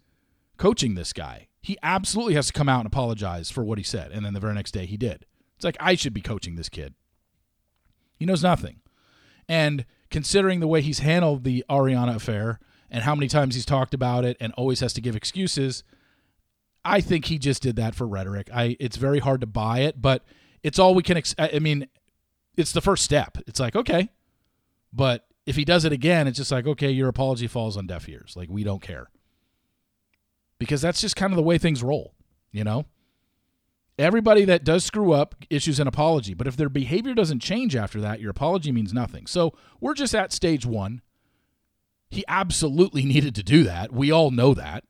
coaching 0.56 0.94
this 0.94 1.12
guy? 1.12 1.48
He 1.60 1.76
absolutely 1.82 2.34
has 2.34 2.46
to 2.48 2.52
come 2.52 2.68
out 2.68 2.80
and 2.80 2.86
apologize 2.86 3.50
for 3.50 3.64
what 3.64 3.78
he 3.78 3.84
said. 3.84 4.12
And 4.12 4.24
then 4.24 4.34
the 4.34 4.40
very 4.40 4.54
next 4.54 4.72
day 4.72 4.86
he 4.86 4.96
did. 4.96 5.26
It's 5.56 5.64
like, 5.64 5.76
I 5.80 5.94
should 5.94 6.14
be 6.14 6.20
coaching 6.20 6.56
this 6.56 6.68
kid. 6.68 6.94
He 8.16 8.26
knows 8.26 8.42
nothing. 8.42 8.80
And 9.48 9.84
considering 10.10 10.60
the 10.60 10.68
way 10.68 10.80
he's 10.80 11.00
handled 11.00 11.44
the 11.44 11.64
Ariana 11.68 12.16
affair 12.16 12.60
and 12.90 13.02
how 13.02 13.14
many 13.14 13.28
times 13.28 13.54
he's 13.54 13.66
talked 13.66 13.94
about 13.94 14.24
it 14.24 14.36
and 14.40 14.52
always 14.54 14.80
has 14.80 14.92
to 14.94 15.00
give 15.00 15.16
excuses, 15.16 15.84
I 16.84 17.00
think 17.00 17.26
he 17.26 17.38
just 17.38 17.62
did 17.62 17.76
that 17.76 17.94
for 17.94 18.06
rhetoric. 18.06 18.48
I 18.52 18.76
it's 18.78 18.96
very 18.96 19.18
hard 19.18 19.40
to 19.40 19.46
buy 19.46 19.80
it, 19.80 20.00
but 20.00 20.22
it's 20.64 20.78
all 20.78 20.94
we 20.94 21.02
can 21.04 21.18
ex- 21.18 21.34
I 21.38 21.60
mean, 21.60 21.86
it's 22.56 22.72
the 22.72 22.80
first 22.80 23.04
step. 23.04 23.38
It's 23.46 23.60
like, 23.60 23.76
okay. 23.76 24.08
But 24.92 25.26
if 25.46 25.56
he 25.56 25.64
does 25.64 25.84
it 25.84 25.92
again, 25.92 26.26
it's 26.26 26.38
just 26.38 26.50
like, 26.50 26.66
okay, 26.66 26.90
your 26.90 27.08
apology 27.08 27.46
falls 27.46 27.76
on 27.76 27.86
deaf 27.86 28.08
ears. 28.08 28.32
Like 28.34 28.48
we 28.48 28.64
don't 28.64 28.82
care. 28.82 29.10
Because 30.58 30.80
that's 30.80 31.00
just 31.00 31.16
kind 31.16 31.32
of 31.32 31.36
the 31.36 31.42
way 31.42 31.58
things 31.58 31.82
roll, 31.82 32.14
you 32.50 32.64
know? 32.64 32.86
Everybody 33.98 34.44
that 34.46 34.64
does 34.64 34.84
screw 34.84 35.12
up 35.12 35.36
issues 35.50 35.78
an 35.78 35.86
apology, 35.86 36.34
but 36.34 36.46
if 36.46 36.56
their 36.56 36.68
behavior 36.68 37.14
doesn't 37.14 37.40
change 37.40 37.76
after 37.76 38.00
that, 38.00 38.20
your 38.20 38.30
apology 38.30 38.72
means 38.72 38.92
nothing. 38.92 39.26
So 39.26 39.52
we're 39.80 39.94
just 39.94 40.14
at 40.14 40.32
stage 40.32 40.64
one. 40.64 41.02
He 42.08 42.24
absolutely 42.26 43.04
needed 43.04 43.34
to 43.34 43.42
do 43.42 43.64
that. 43.64 43.92
We 43.92 44.10
all 44.10 44.30
know 44.30 44.54
that. 44.54 44.84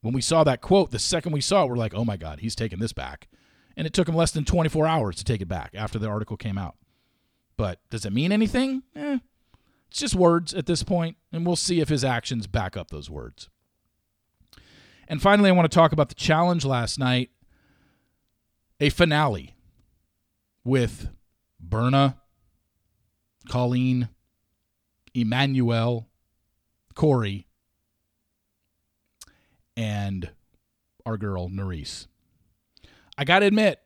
When 0.00 0.12
we 0.12 0.22
saw 0.22 0.42
that 0.44 0.60
quote, 0.60 0.90
the 0.90 0.98
second 0.98 1.32
we 1.32 1.40
saw 1.40 1.64
it, 1.64 1.68
we're 1.68 1.76
like, 1.76 1.94
oh 1.94 2.04
my 2.04 2.16
God, 2.16 2.40
he's 2.40 2.56
taking 2.56 2.80
this 2.80 2.92
back. 2.92 3.28
And 3.80 3.86
it 3.86 3.94
took 3.94 4.06
him 4.06 4.14
less 4.14 4.30
than 4.30 4.44
24 4.44 4.86
hours 4.86 5.16
to 5.16 5.24
take 5.24 5.40
it 5.40 5.48
back 5.48 5.70
after 5.74 5.98
the 5.98 6.06
article 6.06 6.36
came 6.36 6.58
out. 6.58 6.76
But 7.56 7.80
does 7.88 8.04
it 8.04 8.12
mean 8.12 8.30
anything? 8.30 8.82
Eh, 8.94 9.20
it's 9.88 9.98
just 9.98 10.14
words 10.14 10.52
at 10.52 10.66
this 10.66 10.82
point, 10.82 11.16
and 11.32 11.46
we'll 11.46 11.56
see 11.56 11.80
if 11.80 11.88
his 11.88 12.04
actions 12.04 12.46
back 12.46 12.76
up 12.76 12.90
those 12.90 13.08
words. 13.08 13.48
And 15.08 15.22
finally, 15.22 15.48
I 15.48 15.54
want 15.54 15.64
to 15.64 15.74
talk 15.74 15.92
about 15.92 16.10
the 16.10 16.14
challenge 16.14 16.66
last 16.66 16.98
night 16.98 17.30
a 18.80 18.90
finale 18.90 19.56
with 20.62 21.08
Berna, 21.58 22.18
Colleen, 23.48 24.10
Emanuel, 25.14 26.06
Corey, 26.92 27.46
and 29.74 30.32
our 31.06 31.16
girl, 31.16 31.48
Nurys. 31.48 32.08
I 33.20 33.24
got 33.24 33.40
to 33.40 33.46
admit, 33.46 33.78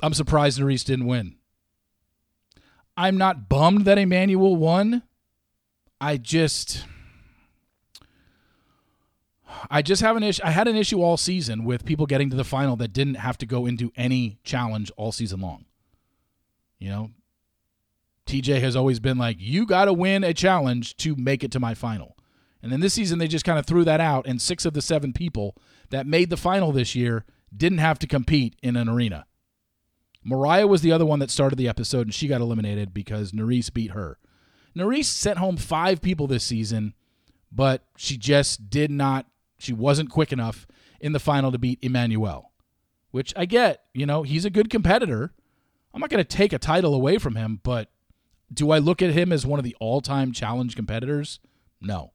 I'm 0.00 0.14
surprised 0.14 0.60
Nurys 0.60 0.84
didn't 0.84 1.06
win. 1.06 1.34
I'm 2.96 3.18
not 3.18 3.48
bummed 3.48 3.86
that 3.86 3.98
Emanuel 3.98 4.54
won. 4.54 5.02
I 6.00 6.16
just 6.16 6.84
I 9.68 9.82
just 9.82 10.00
have 10.00 10.16
an 10.16 10.22
issue. 10.22 10.42
I 10.44 10.52
had 10.52 10.68
an 10.68 10.76
issue 10.76 11.02
all 11.02 11.16
season 11.16 11.64
with 11.64 11.84
people 11.84 12.06
getting 12.06 12.30
to 12.30 12.36
the 12.36 12.44
final 12.44 12.76
that 12.76 12.92
didn't 12.92 13.16
have 13.16 13.36
to 13.38 13.46
go 13.46 13.66
into 13.66 13.90
any 13.96 14.38
challenge 14.44 14.92
all 14.96 15.10
season 15.10 15.40
long. 15.40 15.64
You 16.78 16.90
know, 16.90 17.10
TJ 18.26 18.60
has 18.60 18.76
always 18.76 19.00
been 19.00 19.18
like, 19.18 19.38
you 19.40 19.66
got 19.66 19.86
to 19.86 19.92
win 19.92 20.22
a 20.22 20.34
challenge 20.34 20.96
to 20.98 21.16
make 21.16 21.42
it 21.42 21.50
to 21.50 21.58
my 21.58 21.74
final. 21.74 22.16
And 22.64 22.72
then 22.72 22.80
this 22.80 22.94
season, 22.94 23.18
they 23.18 23.28
just 23.28 23.44
kind 23.44 23.58
of 23.58 23.66
threw 23.66 23.84
that 23.84 24.00
out, 24.00 24.26
and 24.26 24.40
six 24.40 24.64
of 24.64 24.72
the 24.72 24.80
seven 24.80 25.12
people 25.12 25.54
that 25.90 26.06
made 26.06 26.30
the 26.30 26.36
final 26.38 26.72
this 26.72 26.94
year 26.94 27.26
didn't 27.54 27.76
have 27.76 27.98
to 27.98 28.06
compete 28.06 28.56
in 28.62 28.74
an 28.74 28.88
arena. 28.88 29.26
Mariah 30.24 30.66
was 30.66 30.80
the 30.80 30.90
other 30.90 31.04
one 31.04 31.18
that 31.18 31.30
started 31.30 31.56
the 31.56 31.68
episode, 31.68 32.06
and 32.06 32.14
she 32.14 32.26
got 32.26 32.40
eliminated 32.40 32.94
because 32.94 33.32
Nurys 33.32 33.70
beat 33.70 33.90
her. 33.90 34.18
Nurys 34.74 35.04
sent 35.04 35.36
home 35.36 35.58
five 35.58 36.00
people 36.00 36.26
this 36.26 36.42
season, 36.42 36.94
but 37.52 37.84
she 37.98 38.16
just 38.16 38.70
did 38.70 38.90
not 38.90 39.26
she 39.58 39.74
wasn't 39.74 40.08
quick 40.10 40.32
enough 40.32 40.66
in 41.02 41.12
the 41.12 41.20
final 41.20 41.52
to 41.52 41.58
beat 41.58 41.78
Emanuel, 41.82 42.50
which 43.10 43.34
I 43.36 43.44
get. 43.44 43.84
You 43.92 44.06
know, 44.06 44.22
he's 44.22 44.46
a 44.46 44.50
good 44.50 44.70
competitor. 44.70 45.34
I'm 45.92 46.00
not 46.00 46.08
going 46.08 46.24
to 46.24 46.36
take 46.36 46.54
a 46.54 46.58
title 46.58 46.94
away 46.94 47.18
from 47.18 47.36
him, 47.36 47.60
but 47.62 47.90
do 48.50 48.70
I 48.70 48.78
look 48.78 49.02
at 49.02 49.10
him 49.10 49.32
as 49.32 49.46
one 49.46 49.60
of 49.60 49.64
the 49.64 49.76
all 49.80 50.00
time 50.00 50.32
challenge 50.32 50.76
competitors? 50.76 51.40
No. 51.78 52.12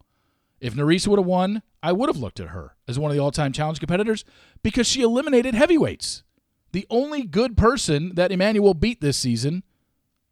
If 0.61 0.73
Nurys 0.73 1.07
would 1.07 1.19
have 1.19 1.25
won, 1.25 1.61
I 1.81 1.91
would 1.91 2.09
have 2.09 2.17
looked 2.17 2.39
at 2.39 2.49
her 2.49 2.75
as 2.87 2.99
one 2.99 3.11
of 3.11 3.15
the 3.15 3.21
all 3.21 3.31
time 3.31 3.53
challenge 3.53 3.79
competitors 3.79 4.25
because 4.63 4.87
she 4.87 5.01
eliminated 5.01 5.55
heavyweights. 5.55 6.23
The 6.71 6.85
only 6.89 7.23
good 7.23 7.57
person 7.57 8.13
that 8.15 8.31
Emanuel 8.31 8.73
beat 8.73 9.01
this 9.01 9.17
season 9.17 9.63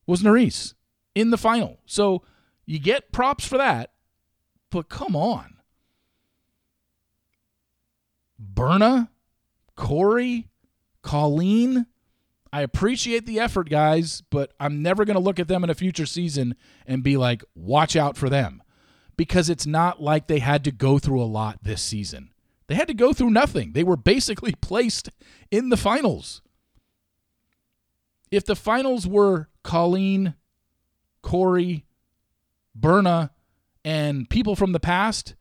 was 0.05 0.21
Nurys 0.21 0.73
in 1.15 1.31
the 1.31 1.37
final. 1.37 1.79
So 1.85 2.23
you 2.65 2.79
get 2.79 3.11
props 3.11 3.45
for 3.45 3.57
that, 3.57 3.91
but 4.69 4.89
come 4.89 5.15
on. 5.15 5.55
Berna, 8.37 9.09
Corey, 9.75 10.49
Colleen. 11.01 11.87
I 12.53 12.61
appreciate 12.61 13.25
the 13.25 13.39
effort, 13.39 13.69
guys, 13.69 14.21
but 14.29 14.53
I'm 14.59 14.81
never 14.81 15.05
going 15.05 15.15
to 15.15 15.23
look 15.23 15.39
at 15.39 15.47
them 15.47 15.63
in 15.63 15.69
a 15.69 15.75
future 15.75 16.05
season 16.05 16.55
and 16.85 17.03
be 17.03 17.17
like, 17.17 17.43
watch 17.55 17.95
out 17.95 18.15
for 18.15 18.29
them. 18.29 18.61
Because 19.17 19.49
it's 19.49 19.65
not 19.65 20.01
like 20.01 20.27
they 20.27 20.39
had 20.39 20.63
to 20.63 20.71
go 20.71 20.99
through 20.99 21.21
a 21.21 21.25
lot 21.25 21.63
this 21.63 21.81
season. 21.81 22.31
They 22.67 22.75
had 22.75 22.87
to 22.87 22.93
go 22.93 23.13
through 23.13 23.31
nothing. 23.31 23.73
They 23.73 23.83
were 23.83 23.97
basically 23.97 24.53
placed 24.61 25.09
in 25.51 25.69
the 25.69 25.77
finals. 25.77 26.41
If 28.29 28.45
the 28.45 28.55
finals 28.55 29.07
were 29.07 29.47
Colleen, 29.63 30.35
Corey, 31.21 31.85
Berna, 32.75 33.31
and 33.83 34.29
people 34.29 34.55
from 34.55 34.73
the 34.73 34.79
past, 34.79 35.35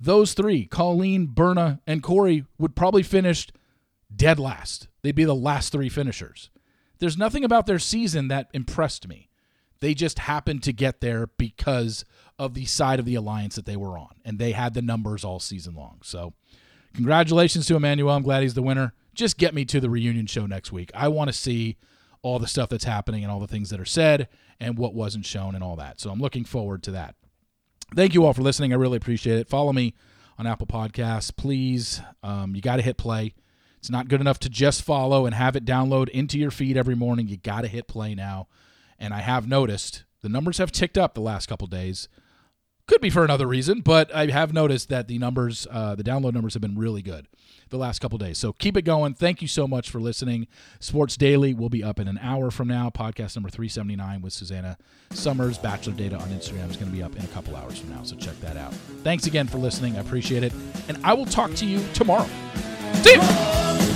those 0.00 0.32
three, 0.34 0.64
Colleen, 0.64 1.26
Berna, 1.26 1.80
and 1.86 2.02
Corey, 2.02 2.44
would 2.56 2.76
probably 2.76 3.02
finish 3.02 3.48
dead 4.14 4.38
last. 4.38 4.88
They'd 5.02 5.14
be 5.14 5.24
the 5.24 5.34
last 5.34 5.72
three 5.72 5.88
finishers. 5.88 6.50
There's 6.98 7.18
nothing 7.18 7.44
about 7.44 7.66
their 7.66 7.78
season 7.78 8.28
that 8.28 8.48
impressed 8.52 9.08
me. 9.08 9.28
They 9.80 9.94
just 9.94 10.20
happened 10.20 10.62
to 10.64 10.72
get 10.72 11.00
there 11.00 11.26
because 11.26 12.04
of 12.38 12.54
the 12.54 12.64
side 12.64 12.98
of 12.98 13.04
the 13.04 13.14
alliance 13.14 13.56
that 13.56 13.66
they 13.66 13.76
were 13.76 13.98
on, 13.98 14.14
and 14.24 14.38
they 14.38 14.52
had 14.52 14.74
the 14.74 14.82
numbers 14.82 15.24
all 15.24 15.40
season 15.40 15.74
long. 15.74 15.98
So, 16.02 16.34
congratulations 16.94 17.66
to 17.66 17.76
Emanuel. 17.76 18.14
I'm 18.14 18.22
glad 18.22 18.42
he's 18.42 18.54
the 18.54 18.62
winner. 18.62 18.94
Just 19.14 19.38
get 19.38 19.54
me 19.54 19.64
to 19.66 19.80
the 19.80 19.90
reunion 19.90 20.26
show 20.26 20.46
next 20.46 20.70
week. 20.70 20.90
I 20.94 21.08
want 21.08 21.28
to 21.28 21.32
see 21.32 21.76
all 22.22 22.38
the 22.38 22.46
stuff 22.46 22.68
that's 22.68 22.84
happening 22.84 23.22
and 23.22 23.32
all 23.32 23.40
the 23.40 23.46
things 23.46 23.70
that 23.70 23.80
are 23.80 23.84
said 23.84 24.28
and 24.60 24.76
what 24.76 24.94
wasn't 24.94 25.26
shown 25.26 25.54
and 25.54 25.64
all 25.64 25.76
that. 25.76 26.00
So, 26.00 26.10
I'm 26.10 26.20
looking 26.20 26.44
forward 26.44 26.82
to 26.84 26.90
that. 26.92 27.14
Thank 27.94 28.14
you 28.14 28.24
all 28.24 28.34
for 28.34 28.42
listening. 28.42 28.72
I 28.72 28.76
really 28.76 28.98
appreciate 28.98 29.38
it. 29.38 29.48
Follow 29.48 29.72
me 29.72 29.94
on 30.38 30.46
Apple 30.46 30.66
Podcasts, 30.66 31.34
please. 31.34 32.00
Um, 32.22 32.54
you 32.54 32.60
got 32.60 32.76
to 32.76 32.82
hit 32.82 32.96
play. 32.96 33.34
It's 33.78 33.90
not 33.90 34.08
good 34.08 34.20
enough 34.20 34.38
to 34.40 34.48
just 34.48 34.82
follow 34.82 35.24
and 35.24 35.34
have 35.34 35.56
it 35.56 35.64
download 35.64 36.08
into 36.10 36.38
your 36.38 36.50
feed 36.50 36.76
every 36.76 36.94
morning. 36.94 37.28
You 37.28 37.36
got 37.36 37.62
to 37.62 37.68
hit 37.68 37.88
play 37.88 38.14
now. 38.14 38.48
And 38.98 39.14
I 39.14 39.20
have 39.20 39.48
noticed 39.48 40.04
the 40.20 40.28
numbers 40.28 40.58
have 40.58 40.72
ticked 40.72 40.98
up 40.98 41.14
the 41.14 41.20
last 41.20 41.46
couple 41.46 41.66
days. 41.66 42.08
Could 42.88 43.00
be 43.02 43.10
for 43.10 43.22
another 43.22 43.46
reason, 43.46 43.80
but 43.80 44.12
I 44.14 44.26
have 44.26 44.52
noticed 44.52 44.88
that 44.88 45.08
the 45.08 45.18
numbers, 45.18 45.66
uh, 45.70 45.94
the 45.94 46.02
download 46.02 46.32
numbers 46.32 46.54
have 46.54 46.62
been 46.62 46.76
really 46.76 47.02
good 47.02 47.28
the 47.68 47.76
last 47.76 47.98
couple 47.98 48.16
days. 48.16 48.38
So 48.38 48.54
keep 48.54 48.78
it 48.78 48.82
going. 48.82 49.12
Thank 49.12 49.42
you 49.42 49.48
so 49.48 49.68
much 49.68 49.90
for 49.90 50.00
listening. 50.00 50.46
Sports 50.80 51.16
Daily 51.16 51.52
will 51.52 51.68
be 51.68 51.84
up 51.84 52.00
in 52.00 52.08
an 52.08 52.18
hour 52.22 52.50
from 52.50 52.66
now. 52.66 52.88
Podcast 52.88 53.36
number 53.36 53.50
379 53.50 54.22
with 54.22 54.32
Susanna 54.32 54.78
Summers. 55.10 55.58
Bachelor 55.58 55.92
Data 55.92 56.16
on 56.16 56.28
Instagram 56.30 56.70
is 56.70 56.76
going 56.76 56.90
to 56.90 56.96
be 56.96 57.02
up 57.02 57.14
in 57.14 57.22
a 57.24 57.28
couple 57.28 57.56
hours 57.56 57.78
from 57.78 57.90
now. 57.90 58.02
So 58.04 58.16
check 58.16 58.40
that 58.40 58.56
out. 58.56 58.72
Thanks 59.04 59.26
again 59.26 59.46
for 59.46 59.58
listening. 59.58 59.96
I 59.96 60.00
appreciate 60.00 60.42
it. 60.42 60.54
And 60.88 60.98
I 61.04 61.12
will 61.12 61.26
talk 61.26 61.52
to 61.56 61.66
you 61.66 61.84
tomorrow. 61.92 62.26
See 62.94 63.12
you. 63.14 63.87